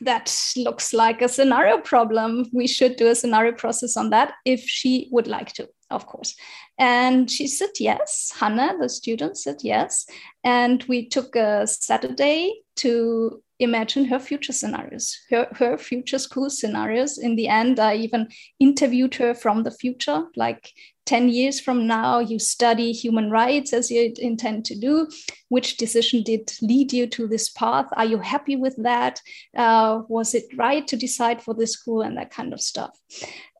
that 0.00 0.34
looks 0.56 0.92
like 0.92 1.22
a 1.22 1.28
scenario 1.28 1.78
problem 1.78 2.46
we 2.52 2.66
should 2.66 2.96
do 2.96 3.08
a 3.08 3.14
scenario 3.14 3.52
process 3.52 3.96
on 3.96 4.10
that 4.10 4.34
if 4.44 4.60
she 4.60 5.08
would 5.10 5.26
like 5.26 5.52
to 5.52 5.68
of 5.90 6.06
course. 6.06 6.34
And 6.78 7.30
she 7.30 7.46
said 7.46 7.70
yes. 7.78 8.32
Hannah, 8.38 8.76
the 8.78 8.88
student, 8.88 9.38
said 9.38 9.58
yes. 9.62 10.06
And 10.44 10.82
we 10.84 11.08
took 11.08 11.36
a 11.36 11.66
Saturday 11.66 12.60
to 12.76 13.42
imagine 13.58 14.04
her 14.06 14.18
future 14.18 14.52
scenarios, 14.52 15.16
her, 15.30 15.48
her 15.52 15.78
future 15.78 16.18
school 16.18 16.50
scenarios. 16.50 17.18
In 17.18 17.36
the 17.36 17.48
end, 17.48 17.78
I 17.80 17.94
even 17.96 18.28
interviewed 18.60 19.14
her 19.14 19.34
from 19.34 19.62
the 19.62 19.70
future, 19.70 20.24
like 20.36 20.70
10 21.06 21.28
years 21.28 21.60
from 21.60 21.86
now, 21.86 22.18
you 22.18 22.38
study 22.38 22.92
human 22.92 23.30
rights 23.30 23.72
as 23.72 23.90
you 23.90 24.12
intend 24.18 24.64
to 24.66 24.74
do. 24.74 25.08
Which 25.48 25.76
decision 25.76 26.22
did 26.22 26.52
lead 26.60 26.92
you 26.92 27.06
to 27.08 27.26
this 27.26 27.48
path? 27.48 27.86
Are 27.96 28.04
you 28.04 28.18
happy 28.18 28.56
with 28.56 28.76
that? 28.82 29.20
Uh, 29.56 30.02
was 30.08 30.34
it 30.34 30.46
right 30.56 30.86
to 30.88 30.96
decide 30.96 31.42
for 31.42 31.54
this 31.54 31.72
school 31.72 32.02
and 32.02 32.16
that 32.16 32.30
kind 32.30 32.52
of 32.52 32.60
stuff? 32.60 32.98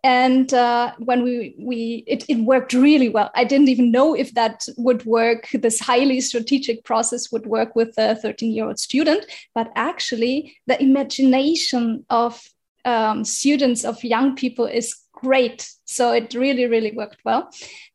and 0.06 0.54
uh, 0.54 0.92
when 0.98 1.24
we 1.24 1.56
we 1.58 2.04
it, 2.06 2.24
it 2.28 2.38
worked 2.38 2.72
really 2.72 3.08
well 3.08 3.30
i 3.34 3.42
didn't 3.42 3.68
even 3.68 3.90
know 3.90 4.14
if 4.14 4.32
that 4.34 4.64
would 4.76 5.04
work 5.04 5.48
this 5.54 5.80
highly 5.80 6.20
strategic 6.20 6.84
process 6.84 7.32
would 7.32 7.46
work 7.46 7.74
with 7.74 7.92
a 7.98 8.14
13 8.14 8.52
year 8.52 8.66
old 8.66 8.78
student 8.78 9.26
but 9.54 9.72
actually 9.74 10.56
the 10.68 10.80
imagination 10.80 12.04
of 12.08 12.40
um, 12.86 13.24
students 13.24 13.84
of 13.84 14.02
young 14.02 14.36
people 14.36 14.64
is 14.64 14.94
great. 15.12 15.68
So 15.86 16.12
it 16.12 16.34
really, 16.34 16.66
really 16.66 16.92
worked 16.92 17.18
well. 17.24 17.50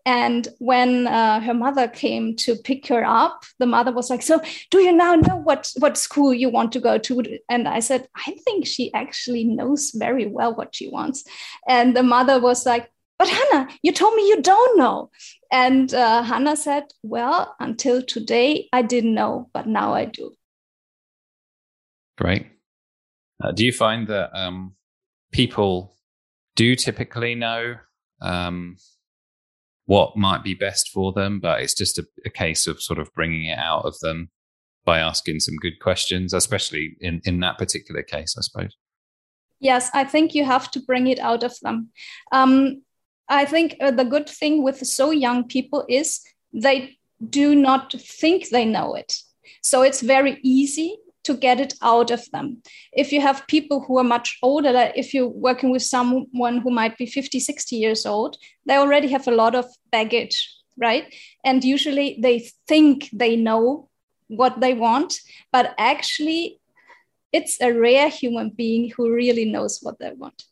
And 0.06 0.48
when 0.58 1.08
uh, 1.08 1.40
her 1.40 1.54
mother 1.54 1.88
came 1.88 2.36
to 2.38 2.56
pick 2.56 2.88
her 2.88 3.06
up, 3.06 3.46
the 3.60 3.68
mother 3.68 3.92
was 3.92 4.10
like, 4.10 4.24
"So, 4.24 4.42
do 4.72 4.80
you 4.80 4.92
now 4.92 5.16
know 5.16 5.38
what 5.38 5.72
what 5.78 5.98
school 5.98 6.34
you 6.34 6.50
want 6.50 6.72
to 6.74 6.80
go 6.80 6.98
to?" 6.98 7.40
And 7.50 7.68
I 7.68 7.80
said, 7.80 8.08
"I 8.16 8.36
think 8.44 8.66
she 8.66 8.94
actually 8.94 9.44
knows 9.44 9.92
very 9.92 10.26
well 10.26 10.56
what 10.56 10.76
she 10.76 10.90
wants." 10.90 11.24
And 11.68 11.96
the 11.96 12.04
mother 12.04 12.40
was 12.42 12.66
like, 12.66 12.92
"But 13.20 13.30
Hannah, 13.30 13.68
you 13.84 13.92
told 13.92 14.16
me 14.16 14.28
you 14.28 14.42
don't 14.42 14.78
know." 14.78 15.12
And 15.52 15.94
uh, 15.94 16.24
Hannah 16.24 16.58
said, 16.58 16.86
"Well, 17.04 17.56
until 17.60 18.02
today, 18.02 18.68
I 18.74 18.82
didn't 18.82 19.14
know, 19.14 19.50
but 19.54 19.68
now 19.68 19.94
I 19.94 20.06
do." 20.06 20.34
Great. 22.18 22.48
Uh, 23.44 23.52
do 23.52 23.66
you 23.66 23.72
find 23.72 24.08
that 24.08 24.30
um, 24.34 24.76
people 25.32 25.96
do 26.56 26.76
typically 26.76 27.36
know 27.36 27.76
um, 28.22 28.76
what 29.86 30.16
might 30.16 30.44
be 30.44 30.54
best 30.54 30.90
for 30.90 31.12
them, 31.14 31.40
but 31.40 31.62
it's 31.62 31.74
just 31.74 31.98
a, 31.98 32.06
a, 32.26 32.30
case 32.30 32.68
of 32.68 32.82
sort 32.82 33.00
of 33.00 33.14
bringing 33.14 33.46
it 33.46 33.58
out 33.58 33.84
of 33.86 33.98
them 34.00 34.30
by 34.86 35.00
asking 35.00 35.40
some 35.40 35.56
good 35.56 35.80
questions, 35.80 36.34
especially 36.34 36.96
in, 37.02 37.22
in 37.26 37.40
that 37.40 37.58
particular 37.58 38.04
case, 38.04 38.36
I 38.38 38.42
suppose. 38.42 38.76
Yes, 39.60 39.90
I 39.94 40.04
think 40.04 40.34
you 40.34 40.44
have 40.46 40.72
to 40.72 40.80
bring 40.82 41.08
it 41.08 41.20
out 41.20 41.44
of 41.44 41.54
them. 41.62 41.90
Um, 42.32 42.84
I 43.30 43.46
think 43.46 43.76
uh, 43.80 43.92
the 43.92 44.06
good 44.06 44.28
thing 44.28 44.64
with 44.64 44.86
so 44.86 45.12
young 45.12 45.48
people 45.48 45.86
is 45.88 46.22
they 46.54 46.98
do 47.30 47.56
not 47.56 47.94
think 47.94 48.50
they 48.50 48.66
know 48.66 48.96
it. 48.96 49.14
So 49.62 49.84
it's 49.84 50.02
very 50.02 50.40
easy 50.44 50.98
to 51.24 51.36
get 51.36 51.60
it 51.60 51.74
out 51.82 52.12
of 52.12 52.30
them. 52.32 52.62
If 52.94 53.12
you 53.12 53.22
have 53.22 53.48
people 53.48 53.82
who 53.82 53.98
are 53.98 54.04
much 54.04 54.38
older, 54.42 54.72
like 54.72 54.94
if 54.96 55.14
you're 55.14 55.28
working 55.28 55.72
with 55.72 55.84
someone 55.84 56.58
who 56.58 56.72
might 56.72 56.98
be 56.98 57.06
50, 57.06 57.40
60 57.40 57.76
years 57.76 58.06
old, 58.06 58.38
they 58.66 58.76
already 58.76 59.08
have 59.10 59.28
a 59.28 59.36
lot 59.36 59.56
of 59.56 59.66
baggage, 59.92 60.50
right? 60.78 61.14
And 61.44 61.64
usually 61.64 62.18
they 62.22 62.50
think 62.68 63.10
they 63.14 63.36
know 63.36 63.90
what 64.28 64.62
they 64.62 64.74
want, 64.74 65.20
but 65.52 65.76
actually, 65.78 66.60
it's 67.34 67.62
a 67.62 67.72
rare 67.72 68.10
human 68.10 68.50
being 68.50 68.92
who 68.96 69.14
really 69.14 69.46
knows 69.46 69.80
what 69.82 70.00
they 70.00 70.12
want. 70.12 70.44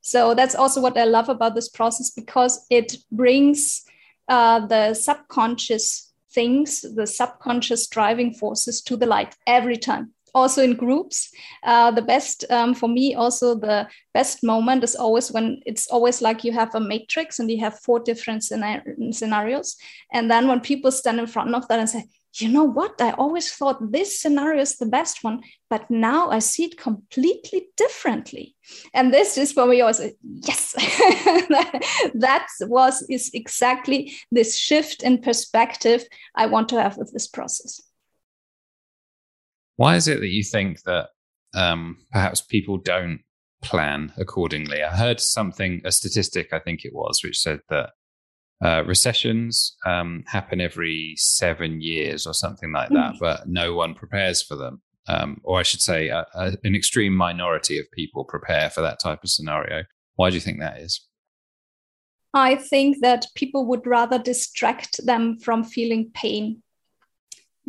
So 0.00 0.34
that's 0.34 0.54
also 0.54 0.80
what 0.80 0.96
I 0.96 1.04
love 1.04 1.28
about 1.28 1.54
this 1.54 1.68
process 1.68 2.10
because 2.10 2.64
it 2.70 2.96
brings 3.10 3.84
uh, 4.28 4.66
the 4.66 4.94
subconscious 4.94 6.12
things, 6.30 6.82
the 6.82 7.06
subconscious 7.06 7.88
driving 7.88 8.32
forces 8.32 8.80
to 8.82 8.96
the 8.96 9.06
light 9.06 9.34
every 9.46 9.76
time 9.76 10.12
also 10.34 10.62
in 10.62 10.74
groups. 10.74 11.30
Uh, 11.62 11.90
the 11.90 12.02
best 12.02 12.44
um, 12.50 12.74
for 12.74 12.88
me, 12.88 13.14
also 13.14 13.54
the 13.54 13.88
best 14.14 14.42
moment 14.42 14.84
is 14.84 14.96
always 14.96 15.30
when 15.32 15.60
it's 15.66 15.88
always 15.88 16.22
like 16.22 16.44
you 16.44 16.52
have 16.52 16.74
a 16.74 16.80
matrix 16.80 17.38
and 17.38 17.50
you 17.50 17.60
have 17.60 17.78
four 17.80 18.00
different 18.00 18.44
scenarios. 18.44 19.76
And 20.12 20.30
then 20.30 20.48
when 20.48 20.60
people 20.60 20.90
stand 20.90 21.18
in 21.18 21.26
front 21.26 21.54
of 21.54 21.68
that 21.68 21.78
and 21.78 21.88
say, 21.88 22.04
you 22.34 22.48
know 22.48 22.64
what? 22.64 23.00
I 23.00 23.12
always 23.12 23.52
thought 23.52 23.92
this 23.92 24.20
scenario 24.20 24.60
is 24.60 24.76
the 24.76 24.86
best 24.86 25.24
one, 25.24 25.42
but 25.70 25.90
now 25.90 26.30
I 26.30 26.38
see 26.38 26.64
it 26.64 26.78
completely 26.78 27.68
differently. 27.76 28.54
And 28.94 29.12
this 29.12 29.38
is 29.38 29.52
for 29.52 29.66
me 29.66 29.80
also, 29.80 30.10
yes, 30.22 30.72
that 32.14 32.46
was 32.62 33.04
is 33.08 33.30
exactly 33.34 34.14
this 34.30 34.56
shift 34.56 35.02
in 35.02 35.22
perspective 35.22 36.04
I 36.34 36.46
want 36.46 36.68
to 36.70 36.80
have 36.80 36.96
with 36.96 37.12
this 37.12 37.26
process. 37.26 37.87
Why 39.78 39.94
is 39.94 40.08
it 40.08 40.18
that 40.18 40.28
you 40.28 40.42
think 40.42 40.82
that 40.82 41.10
um, 41.54 41.98
perhaps 42.10 42.40
people 42.40 42.78
don't 42.78 43.20
plan 43.62 44.12
accordingly? 44.16 44.82
I 44.82 44.94
heard 44.94 45.20
something, 45.20 45.80
a 45.84 45.92
statistic, 45.92 46.52
I 46.52 46.58
think 46.58 46.84
it 46.84 46.92
was, 46.92 47.20
which 47.22 47.38
said 47.38 47.60
that 47.68 47.90
uh, 48.60 48.82
recessions 48.84 49.76
um, 49.86 50.24
happen 50.26 50.60
every 50.60 51.14
seven 51.16 51.80
years 51.80 52.26
or 52.26 52.34
something 52.34 52.72
like 52.72 52.88
that, 52.88 53.14
mm. 53.14 53.18
but 53.20 53.48
no 53.48 53.72
one 53.72 53.94
prepares 53.94 54.42
for 54.42 54.56
them. 54.56 54.82
Um, 55.06 55.40
or 55.44 55.60
I 55.60 55.62
should 55.62 55.80
say, 55.80 56.08
a, 56.08 56.26
a, 56.34 56.56
an 56.64 56.74
extreme 56.74 57.14
minority 57.14 57.78
of 57.78 57.86
people 57.92 58.24
prepare 58.24 58.70
for 58.70 58.80
that 58.80 58.98
type 58.98 59.22
of 59.22 59.30
scenario. 59.30 59.84
Why 60.16 60.30
do 60.30 60.34
you 60.34 60.40
think 60.40 60.58
that 60.58 60.78
is? 60.78 61.06
I 62.34 62.56
think 62.56 62.96
that 63.02 63.26
people 63.36 63.64
would 63.66 63.86
rather 63.86 64.18
distract 64.18 65.06
them 65.06 65.38
from 65.38 65.62
feeling 65.62 66.10
pain 66.14 66.64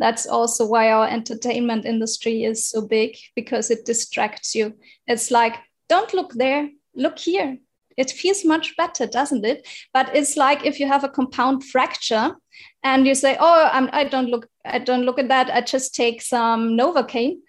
that's 0.00 0.26
also 0.26 0.66
why 0.66 0.90
our 0.90 1.06
entertainment 1.06 1.84
industry 1.84 2.42
is 2.42 2.66
so 2.66 2.80
big 2.80 3.16
because 3.36 3.70
it 3.70 3.84
distracts 3.84 4.54
you. 4.54 4.74
It's 5.06 5.30
like, 5.30 5.56
don't 5.90 6.14
look 6.14 6.32
there, 6.32 6.70
look 6.96 7.18
here. 7.18 7.58
It 7.98 8.10
feels 8.10 8.44
much 8.44 8.74
better, 8.78 9.06
doesn't 9.06 9.44
it? 9.44 9.68
But 9.92 10.16
it's 10.16 10.38
like 10.38 10.64
if 10.64 10.80
you 10.80 10.88
have 10.88 11.04
a 11.04 11.08
compound 11.08 11.64
fracture 11.64 12.34
and 12.82 13.06
you 13.06 13.14
say, 13.14 13.36
"Oh, 13.38 13.68
I'm, 13.70 13.90
I 13.92 14.04
don't 14.04 14.30
look, 14.30 14.48
I 14.64 14.78
don't 14.78 15.04
look 15.04 15.18
at 15.18 15.28
that. 15.28 15.50
I 15.50 15.60
just 15.60 15.94
take 15.94 16.22
some 16.22 16.78
Novocaine," 16.78 17.40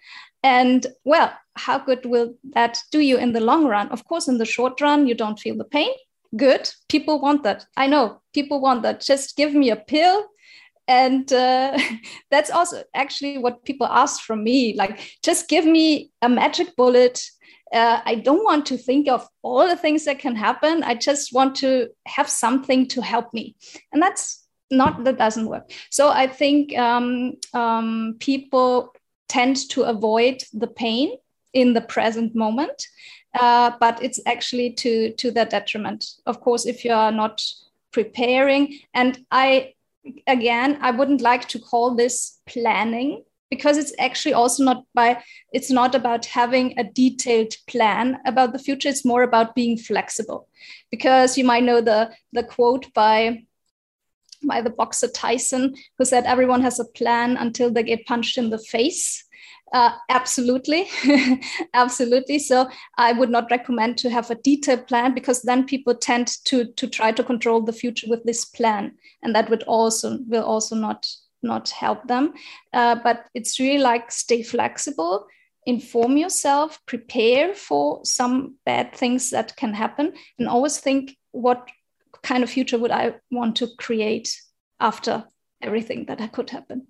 and 0.42 0.86
well, 1.04 1.32
how 1.54 1.78
good 1.78 2.04
will 2.04 2.34
that 2.52 2.78
do 2.90 3.00
you 3.00 3.16
in 3.16 3.32
the 3.32 3.40
long 3.40 3.66
run? 3.66 3.88
Of 3.88 4.04
course, 4.04 4.28
in 4.28 4.36
the 4.36 4.44
short 4.44 4.80
run, 4.80 5.06
you 5.06 5.14
don't 5.14 5.38
feel 5.38 5.56
the 5.56 5.64
pain. 5.64 5.92
Good. 6.36 6.68
People 6.88 7.20
want 7.20 7.44
that. 7.44 7.64
I 7.76 7.86
know 7.86 8.20
people 8.34 8.60
want 8.60 8.82
that. 8.82 9.00
Just 9.00 9.36
give 9.36 9.54
me 9.54 9.70
a 9.70 9.76
pill 9.76 10.26
and 10.88 11.32
uh, 11.32 11.78
that's 12.30 12.50
also 12.50 12.82
actually 12.94 13.38
what 13.38 13.64
people 13.64 13.86
ask 13.86 14.22
from 14.22 14.42
me 14.42 14.74
like 14.76 15.18
just 15.22 15.48
give 15.48 15.64
me 15.64 16.10
a 16.22 16.28
magic 16.28 16.74
bullet. 16.76 17.20
Uh, 17.72 18.02
i 18.04 18.14
don't 18.14 18.44
want 18.44 18.66
to 18.66 18.76
think 18.76 19.08
of 19.08 19.26
all 19.40 19.66
the 19.66 19.76
things 19.76 20.04
that 20.04 20.18
can 20.18 20.36
happen. 20.36 20.82
I 20.82 20.94
just 20.94 21.32
want 21.32 21.56
to 21.56 21.88
have 22.06 22.28
something 22.28 22.86
to 22.88 23.00
help 23.00 23.32
me. 23.32 23.56
And 23.92 24.02
that's 24.02 24.46
not 24.70 25.04
that 25.04 25.18
doesn't 25.18 25.48
work. 25.48 25.70
So 25.90 26.10
i 26.10 26.26
think 26.26 26.76
um, 26.76 27.34
um, 27.54 28.16
people 28.20 28.92
tend 29.28 29.56
to 29.70 29.84
avoid 29.84 30.42
the 30.52 30.66
pain 30.66 31.16
in 31.54 31.72
the 31.72 31.80
present 31.80 32.34
moment. 32.34 32.86
Uh, 33.34 33.70
but 33.80 34.02
it's 34.02 34.20
actually 34.26 34.74
to 34.74 35.12
to 35.14 35.30
their 35.30 35.46
detriment. 35.46 36.04
Of 36.26 36.40
course 36.40 36.66
if 36.66 36.84
you 36.84 36.92
are 36.92 37.12
not 37.12 37.42
preparing 37.92 38.78
and 38.94 39.18
i 39.30 39.72
again, 40.26 40.78
I 40.80 40.90
wouldn't 40.90 41.20
like 41.20 41.48
to 41.48 41.58
call 41.58 41.94
this 41.94 42.40
planning 42.46 43.24
because 43.50 43.76
it's 43.76 43.92
actually 43.98 44.32
also 44.32 44.64
not 44.64 44.84
by 44.94 45.22
it's 45.52 45.70
not 45.70 45.94
about 45.94 46.24
having 46.24 46.78
a 46.78 46.84
detailed 46.84 47.54
plan 47.68 48.18
about 48.24 48.52
the 48.52 48.58
future. 48.58 48.88
It's 48.88 49.04
more 49.04 49.22
about 49.22 49.54
being 49.54 49.76
flexible 49.76 50.48
because 50.90 51.36
you 51.36 51.44
might 51.44 51.64
know 51.64 51.80
the 51.80 52.10
the 52.32 52.42
quote 52.42 52.92
by 52.94 53.44
by 54.44 54.60
the 54.60 54.70
boxer 54.70 55.08
tyson 55.08 55.74
who 55.98 56.04
said 56.04 56.24
everyone 56.24 56.62
has 56.62 56.80
a 56.80 56.84
plan 56.84 57.36
until 57.36 57.70
they 57.70 57.82
get 57.82 58.06
punched 58.06 58.38
in 58.38 58.50
the 58.50 58.58
face 58.58 59.24
Uh, 59.72 59.92
absolutely, 60.10 60.86
absolutely. 61.74 62.38
So 62.38 62.68
I 62.98 63.12
would 63.12 63.30
not 63.30 63.50
recommend 63.50 63.96
to 63.98 64.10
have 64.10 64.30
a 64.30 64.34
detailed 64.34 64.86
plan 64.86 65.14
because 65.14 65.42
then 65.42 65.64
people 65.64 65.94
tend 65.94 66.28
to 66.44 66.66
to 66.72 66.86
try 66.86 67.10
to 67.12 67.24
control 67.24 67.62
the 67.62 67.72
future 67.72 68.06
with 68.10 68.22
this 68.24 68.44
plan, 68.44 68.92
and 69.22 69.34
that 69.34 69.48
would 69.48 69.62
also 69.62 70.18
will 70.28 70.44
also 70.44 70.76
not 70.76 71.06
not 71.42 71.70
help 71.70 72.06
them. 72.06 72.34
Uh, 72.74 72.96
but 72.96 73.26
it's 73.34 73.58
really 73.58 73.82
like 73.82 74.12
stay 74.12 74.42
flexible, 74.42 75.26
inform 75.64 76.18
yourself, 76.18 76.78
prepare 76.84 77.54
for 77.54 78.04
some 78.04 78.56
bad 78.66 78.94
things 78.94 79.30
that 79.30 79.56
can 79.56 79.72
happen, 79.72 80.12
and 80.38 80.48
always 80.48 80.78
think 80.78 81.16
what 81.30 81.70
kind 82.22 82.44
of 82.44 82.50
future 82.50 82.78
would 82.78 82.90
I 82.90 83.14
want 83.30 83.56
to 83.56 83.68
create 83.78 84.38
after 84.80 85.24
everything 85.62 86.04
that 86.06 86.32
could 86.32 86.50
happen. 86.50 86.86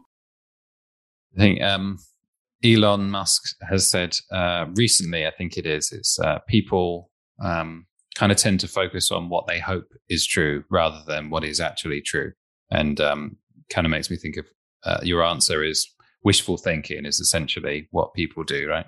I 1.37 1.39
think 1.39 1.63
um, 1.63 1.99
Elon 2.65 3.11
Musk 3.11 3.57
has 3.69 3.91
said 3.91 4.17
uh, 4.31 4.67
recently, 4.75 5.27
I 5.27 5.31
think 5.31 5.57
it 5.57 5.67
is, 5.67 5.91
it's 5.93 6.19
uh, 6.19 6.39
people 6.49 7.11
um, 7.41 7.87
kind 8.15 8.31
of 8.31 8.39
tend 8.39 8.61
to 8.61 8.69
focus 8.69 9.11
on 9.11 9.29
what 9.29 9.47
they 9.47 9.59
hope 9.59 9.89
is 10.09 10.27
true 10.27 10.65
rather 10.71 11.03
than 11.07 11.31
what 11.31 11.45
is 11.45 11.61
actually 11.61 12.01
true. 12.01 12.33
And 12.71 13.01
um, 13.01 13.37
kind 13.71 13.87
of 13.87 13.91
makes 13.91 14.11
me 14.11 14.17
think 14.17 14.37
of 14.37 14.47
uh, 14.85 15.01
your 15.03 15.25
answer 15.25 15.63
is 15.63 15.89
wishful 16.25 16.57
thinking 16.57 17.05
is 17.05 17.21
essentially 17.21 17.89
what 17.91 18.15
people 18.15 18.45
do, 18.45 18.69
right? 18.69 18.87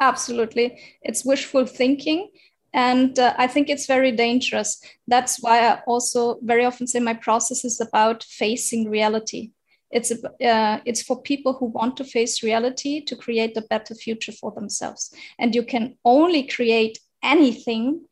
Absolutely. 0.00 0.78
It's 1.02 1.24
wishful 1.24 1.66
thinking. 1.66 2.30
And 2.74 3.18
uh, 3.18 3.34
I 3.38 3.46
think 3.46 3.70
it's 3.70 3.86
very 3.86 4.12
dangerous. 4.12 4.82
That's 5.08 5.42
why 5.42 5.66
I 5.66 5.80
also 5.86 6.38
very 6.42 6.64
often 6.64 6.86
say 6.86 7.00
my 7.00 7.14
process 7.14 7.64
is 7.64 7.80
about 7.80 8.22
facing 8.22 8.90
reality. 8.90 9.52
It's, 9.90 10.10
uh, 10.10 10.80
it's 10.84 11.02
for 11.02 11.22
people 11.22 11.52
who 11.54 11.66
want 11.66 11.96
to 11.98 12.04
face 12.04 12.42
reality 12.42 13.04
to 13.04 13.16
create 13.16 13.56
a 13.56 13.62
better 13.62 13.94
future 13.94 14.32
for 14.32 14.50
themselves. 14.52 15.14
And 15.38 15.54
you 15.54 15.62
can 15.62 15.96
only 16.04 16.46
create 16.46 16.98
anything 17.22 18.04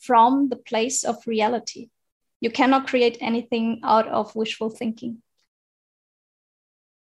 from 0.00 0.48
the 0.48 0.56
place 0.56 1.04
of 1.04 1.16
reality. 1.26 1.90
You 2.40 2.50
cannot 2.50 2.86
create 2.86 3.18
anything 3.20 3.80
out 3.82 4.08
of 4.08 4.34
wishful 4.34 4.70
thinking. 4.70 5.22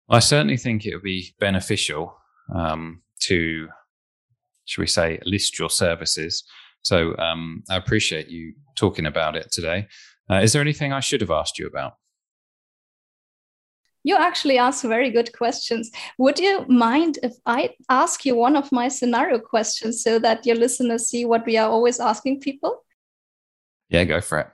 I 0.08 0.18
certainly 0.18 0.58
think 0.58 0.84
it 0.84 0.94
would 0.94 1.02
be 1.02 1.34
beneficial 1.40 2.16
um, 2.54 3.02
to, 3.20 3.68
should 4.66 4.80
we 4.80 4.86
say, 4.86 5.18
list 5.24 5.58
your 5.58 5.70
services. 5.70 6.44
So 6.82 7.16
um, 7.16 7.64
I 7.70 7.76
appreciate 7.76 8.28
you 8.28 8.54
talking 8.76 9.06
about 9.06 9.34
it 9.34 9.50
today. 9.50 9.88
Uh, 10.30 10.36
is 10.36 10.52
there 10.52 10.62
anything 10.62 10.92
I 10.92 11.00
should 11.00 11.22
have 11.22 11.30
asked 11.30 11.58
you 11.58 11.66
about? 11.66 11.94
You 14.04 14.16
actually 14.16 14.58
ask 14.58 14.84
very 14.84 15.10
good 15.10 15.36
questions. 15.36 15.90
Would 16.18 16.38
you 16.38 16.66
mind 16.68 17.18
if 17.22 17.32
I 17.46 17.70
ask 17.88 18.24
you 18.26 18.36
one 18.36 18.54
of 18.54 18.70
my 18.70 18.88
scenario 18.88 19.38
questions 19.38 20.02
so 20.02 20.18
that 20.18 20.44
your 20.44 20.56
listeners 20.56 21.08
see 21.08 21.24
what 21.24 21.46
we 21.46 21.56
are 21.56 21.70
always 21.70 21.98
asking 21.98 22.40
people? 22.40 22.84
Yeah, 23.88 24.04
go 24.04 24.20
for 24.20 24.40
it. 24.40 24.48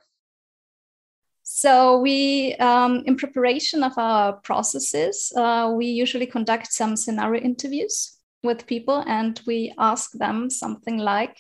So 1.43 1.99
we, 1.99 2.55
um, 2.55 3.03
in 3.07 3.17
preparation 3.17 3.83
of 3.83 3.93
our 3.99 4.35
processes, 4.35 5.33
uh, 5.37 5.73
we 5.77 5.87
usually 5.87 6.27
conduct 6.27 6.73
some 6.73 6.97
scenario 6.97 7.43
interviews 7.43 8.17
with 8.45 8.67
people, 8.67 9.03
and 9.07 9.41
we 9.47 9.75
ask 9.77 10.13
them 10.13 10.49
something 10.49 10.99
like, 10.99 11.37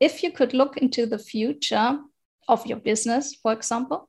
if 0.00 0.22
you 0.22 0.30
could 0.32 0.52
look 0.52 0.76
into 0.76 1.06
the 1.06 1.18
future 1.18 1.98
of 2.46 2.66
your 2.66 2.78
business, 2.78 3.34
for 3.42 3.52
example, 3.52 4.08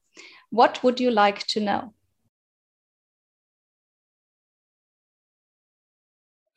what 0.50 0.84
would 0.84 1.00
you 1.00 1.10
like 1.10 1.48
to 1.48 1.60
know? 1.62 1.94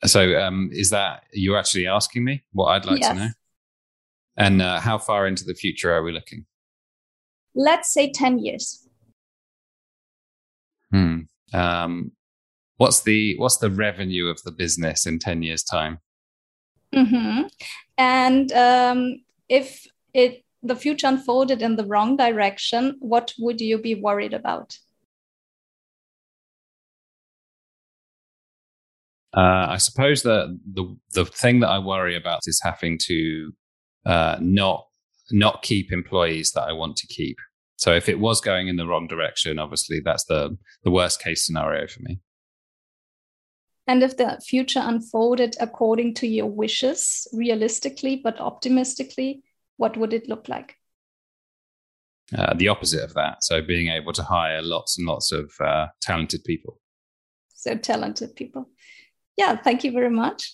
So, 0.05 0.39
um, 0.39 0.69
is 0.71 0.89
that 0.89 1.23
you're 1.31 1.57
actually 1.57 1.87
asking 1.87 2.23
me 2.23 2.43
what 2.51 2.67
I'd 2.67 2.85
like 2.85 2.99
yes. 2.99 3.09
to 3.09 3.15
know? 3.15 3.29
And 4.35 4.61
uh, 4.61 4.79
how 4.79 4.97
far 4.97 5.27
into 5.27 5.43
the 5.43 5.53
future 5.53 5.93
are 5.93 6.03
we 6.03 6.11
looking? 6.11 6.45
let's 7.55 7.93
say 7.93 8.11
10 8.11 8.39
years. 8.39 8.87
Hmm. 10.91 11.21
Um, 11.53 12.11
what's 12.77 13.01
the 13.01 13.35
what's 13.37 13.57
the 13.57 13.69
revenue 13.69 14.27
of 14.27 14.41
the 14.43 14.51
business 14.51 15.05
in 15.05 15.19
10 15.19 15.41
years 15.43 15.63
time? 15.63 15.99
Mm-hmm. 16.93 17.47
And 17.97 18.51
um, 18.51 19.23
if 19.49 19.85
it 20.13 20.43
the 20.61 20.75
future 20.75 21.07
unfolded 21.07 21.61
in 21.61 21.75
the 21.75 21.85
wrong 21.85 22.15
direction, 22.15 22.97
what 22.99 23.33
would 23.39 23.59
you 23.59 23.77
be 23.77 23.95
worried 23.95 24.33
about? 24.33 24.77
Uh, 29.35 29.67
I 29.69 29.77
suppose 29.77 30.21
that 30.23 30.57
the 30.73 30.95
the 31.13 31.25
thing 31.25 31.59
that 31.61 31.69
I 31.69 31.79
worry 31.79 32.15
about 32.15 32.41
is 32.45 32.61
having 32.63 32.99
to 33.03 33.51
uh, 34.05 34.37
not 34.39 34.85
not 35.31 35.63
keep 35.63 35.91
employees 35.91 36.51
that 36.51 36.63
I 36.63 36.73
want 36.73 36.97
to 36.97 37.07
keep. 37.07 37.37
So 37.77 37.93
if 37.93 38.07
it 38.07 38.19
was 38.19 38.41
going 38.41 38.67
in 38.67 38.75
the 38.75 38.85
wrong 38.85 39.07
direction, 39.07 39.59
obviously 39.59 40.01
that's 40.03 40.25
the 40.25 40.55
the 40.83 40.91
worst 40.91 41.21
case 41.21 41.45
scenario 41.45 41.87
for 41.87 42.01
me. 42.03 42.19
And 43.87 44.03
if 44.03 44.15
the 44.15 44.39
future 44.45 44.81
unfolded 44.81 45.55
according 45.59 46.13
to 46.15 46.27
your 46.27 46.49
wishes, 46.49 47.27
realistically 47.33 48.21
but 48.23 48.39
optimistically, 48.39 49.43
what 49.77 49.97
would 49.97 50.13
it 50.13 50.29
look 50.29 50.47
like? 50.47 50.75
Uh, 52.37 52.53
the 52.53 52.69
opposite 52.69 53.03
of 53.03 53.13
that. 53.15 53.43
So 53.43 53.61
being 53.61 53.89
able 53.89 54.13
to 54.13 54.23
hire 54.23 54.61
lots 54.61 54.97
and 54.97 55.05
lots 55.05 55.31
of 55.31 55.51
uh, 55.59 55.87
talented 56.01 56.43
people. 56.45 56.79
So 57.49 57.75
talented 57.75 58.35
people. 58.35 58.69
Yeah, 59.37 59.55
thank 59.55 59.83
you 59.83 59.91
very 59.91 60.09
much. 60.09 60.53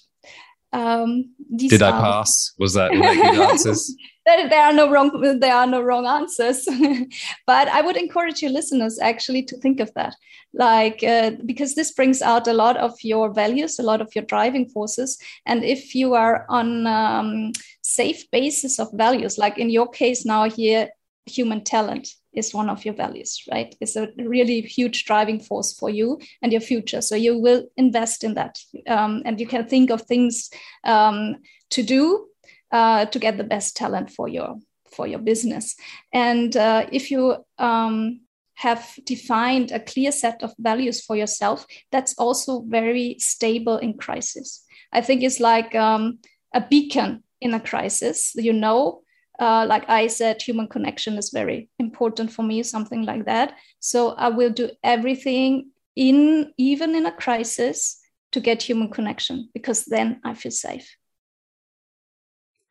Um, 0.72 1.34
Did 1.56 1.82
I 1.82 1.92
pass? 1.92 2.54
Was 2.60 2.76
that, 2.76 2.92
was 2.92 3.02
that 3.02 3.16
good 3.16 3.50
answers? 3.50 3.96
there, 4.26 4.50
there, 4.50 4.64
are 4.64 4.74
no 4.74 4.90
wrong. 4.90 5.40
There 5.40 5.54
are 5.54 5.66
no 5.66 5.82
wrong 5.82 6.06
answers. 6.06 6.68
but 7.48 7.68
I 7.68 7.82
would 7.82 7.98
encourage 7.98 8.42
your 8.42 8.52
listeners 8.52 9.00
actually 9.00 9.44
to 9.44 9.58
think 9.58 9.80
of 9.80 9.92
that, 9.96 10.16
like 10.54 11.04
uh, 11.04 11.32
because 11.46 11.76
this 11.76 11.92
brings 11.92 12.22
out 12.22 12.48
a 12.48 12.54
lot 12.54 12.78
of 12.78 12.94
your 13.04 13.34
values, 13.34 13.80
a 13.80 13.84
lot 13.84 14.02
of 14.02 14.14
your 14.16 14.26
driving 14.26 14.70
forces, 14.70 15.18
and 15.46 15.64
if 15.64 15.96
you 15.96 16.14
are 16.14 16.46
on 16.50 16.86
um, 16.86 17.52
safe 17.82 18.30
basis 18.32 18.80
of 18.80 18.90
values, 18.94 19.38
like 19.38 19.58
in 19.58 19.70
your 19.70 19.88
case 19.88 20.26
now 20.26 20.50
here, 20.50 20.90
human 21.26 21.64
talent 21.64 22.08
is 22.34 22.54
one 22.54 22.70
of 22.70 22.86
your 22.86 22.94
values, 22.94 23.44
right? 23.52 23.76
It's 23.82 23.96
a 23.96 24.10
really 24.18 24.62
huge 24.62 25.06
driving 25.06 25.40
force 25.40 25.74
for 25.74 25.90
you 25.90 26.20
and 26.42 26.52
your 26.52 26.62
future. 26.62 27.02
So 27.02 27.16
you 27.16 27.38
will 27.38 27.66
invest 27.76 28.24
in 28.24 28.36
that. 28.36 28.60
Um, 28.88 29.24
and 29.26 29.40
you 29.40 29.48
can 29.48 29.68
think 29.68 29.90
of 29.90 30.04
things 30.04 30.50
um, 30.84 31.38
to 31.72 31.84
do 31.84 32.28
uh, 32.72 33.06
to 33.06 33.20
get 33.20 33.38
the 33.38 33.44
best 33.44 33.76
talent 33.76 34.12
for 34.12 34.28
your 34.28 34.58
for 34.92 35.08
your 35.08 35.20
business. 35.20 35.76
And 36.14 36.56
uh, 36.56 36.88
if 36.92 37.12
you 37.12 37.46
um, 37.58 38.22
have 38.56 38.94
defined 39.06 39.72
a 39.72 39.80
clear 39.80 40.12
set 40.12 40.42
of 40.44 40.54
values 40.60 41.04
for 41.06 41.16
yourself, 41.16 41.66
that's 41.92 42.16
also 42.18 42.62
very 42.68 43.16
stable 43.20 43.78
in 43.78 43.98
crisis. 43.98 44.64
I 44.92 45.02
think 45.02 45.24
it's 45.24 45.40
like 45.40 45.76
um, 45.76 46.20
a 46.54 46.62
beacon 46.62 47.24
in 47.40 47.54
a 47.54 47.60
crisis. 47.60 48.34
You 48.36 48.54
know 48.54 49.02
uh, 49.40 49.66
like 49.68 49.90
I 49.90 50.08
said, 50.08 50.42
human 50.42 50.68
connection 50.68 51.18
is 51.18 51.30
very 51.30 51.70
important 51.80 52.32
for 52.32 52.44
me, 52.44 52.62
something 52.64 53.06
like 53.06 53.26
that. 53.26 53.54
So 53.80 54.10
I 54.12 54.30
will 54.30 54.50
do 54.50 54.70
everything 54.84 55.72
in 55.96 56.54
even 56.58 56.96
in 56.96 57.06
a 57.06 57.12
crisis 57.12 58.00
to 58.32 58.40
get 58.40 58.62
human 58.62 58.90
connection 58.90 59.50
because 59.54 59.86
then 59.86 60.22
I 60.24 60.34
feel 60.34 60.52
safe. 60.52 60.96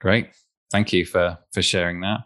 Great, 0.01 0.29
thank 0.71 0.93
you 0.93 1.05
for 1.05 1.39
for 1.53 1.63
sharing 1.63 2.01
that. 2.01 2.21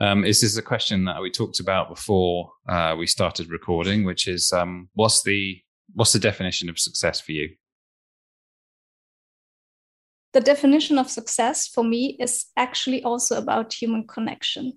Um, 0.00 0.22
this 0.22 0.42
is 0.42 0.56
a 0.56 0.62
question 0.62 1.04
that 1.06 1.20
we 1.20 1.30
talked 1.30 1.58
about 1.58 1.88
before 1.88 2.52
uh, 2.68 2.94
we 2.96 3.06
started 3.06 3.50
recording, 3.50 4.04
which 4.04 4.28
is 4.28 4.52
um, 4.52 4.88
what's 4.94 5.22
the 5.24 5.60
what's 5.94 6.12
the 6.12 6.20
definition 6.20 6.68
of 6.68 6.78
success 6.78 7.20
for 7.20 7.32
you? 7.32 7.50
The 10.38 10.44
definition 10.44 10.98
of 11.00 11.10
success 11.10 11.66
for 11.66 11.82
me 11.82 12.16
is 12.20 12.46
actually 12.56 13.02
also 13.02 13.36
about 13.38 13.72
human 13.72 14.06
connection. 14.06 14.72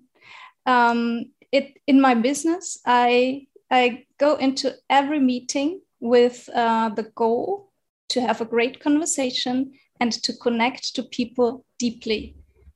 Um, 0.66 1.26
it 1.52 1.78
in 1.86 2.00
my 2.00 2.14
business, 2.14 2.80
I 2.84 3.46
I 3.70 4.06
go 4.18 4.34
into 4.34 4.74
every 4.90 5.20
meeting 5.20 5.80
with 6.00 6.48
uh, 6.52 6.88
the 6.88 7.04
goal 7.14 7.70
to 8.08 8.20
have 8.20 8.40
a 8.40 8.50
great 8.54 8.80
conversation 8.80 9.74
and 10.00 10.10
to 10.24 10.32
connect 10.32 10.96
to 10.96 11.04
people 11.04 11.64
deeply. 11.78 12.34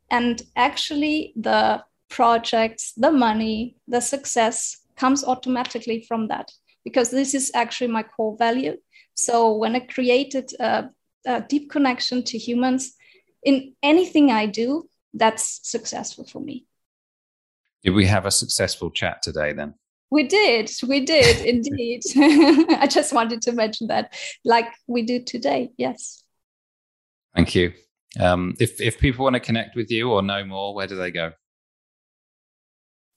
And 0.08 0.40
actually, 0.54 1.32
the 1.34 1.82
projects, 2.08 2.92
the 2.92 3.10
money, 3.10 3.74
the 3.88 4.00
success 4.00 4.86
comes 4.94 5.24
automatically 5.24 6.04
from 6.06 6.28
that 6.28 6.52
because 6.84 7.10
this 7.10 7.34
is 7.34 7.50
actually 7.52 7.90
my 7.90 8.04
core 8.04 8.36
value. 8.38 8.76
So 9.14 9.56
when 9.56 9.74
I 9.74 9.80
created 9.80 10.52
a 10.60 10.90
a 11.26 11.40
deep 11.40 11.70
connection 11.70 12.22
to 12.24 12.38
humans 12.38 12.94
in 13.42 13.74
anything 13.82 14.30
I 14.30 14.46
do, 14.46 14.88
that's 15.14 15.60
successful 15.62 16.26
for 16.26 16.40
me. 16.40 16.66
Did 17.82 17.90
we 17.90 18.06
have 18.06 18.26
a 18.26 18.30
successful 18.30 18.90
chat 18.90 19.22
today 19.22 19.52
then? 19.52 19.74
We 20.10 20.24
did. 20.24 20.70
We 20.86 21.04
did 21.04 21.44
indeed. 21.46 22.02
I 22.16 22.86
just 22.88 23.12
wanted 23.12 23.42
to 23.42 23.52
mention 23.52 23.88
that, 23.88 24.14
like 24.44 24.68
we 24.86 25.02
do 25.02 25.22
today. 25.22 25.70
Yes. 25.76 26.22
Thank 27.34 27.54
you. 27.54 27.72
Um, 28.18 28.54
if 28.58 28.80
if 28.80 28.98
people 28.98 29.24
want 29.24 29.34
to 29.34 29.40
connect 29.40 29.76
with 29.76 29.90
you 29.90 30.10
or 30.10 30.22
know 30.22 30.44
more, 30.44 30.74
where 30.74 30.86
do 30.86 30.96
they 30.96 31.10
go? 31.10 31.32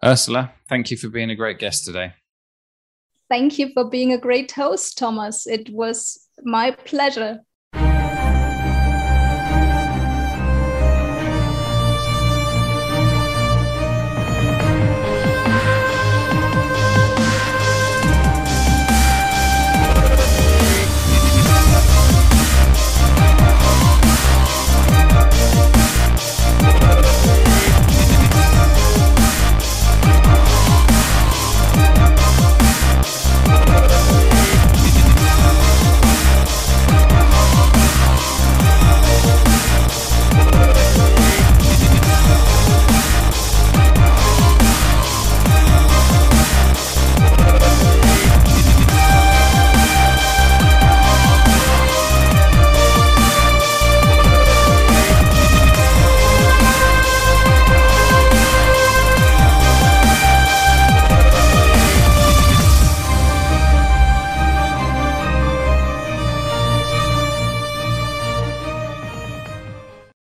Ursula, 0.03 0.51
thank 0.67 0.91
you 0.91 0.97
for 0.97 1.07
being 1.07 1.29
a 1.29 1.35
great 1.35 1.57
guest 1.57 1.85
today. 1.85 2.15
Thank 3.29 3.57
you 3.57 3.71
for 3.73 3.89
being 3.89 4.11
a 4.11 4.17
great 4.17 4.51
host, 4.51 4.97
Thomas. 4.97 5.47
It 5.47 5.69
was 5.69 6.27
my 6.43 6.71
pleasure. 6.71 7.45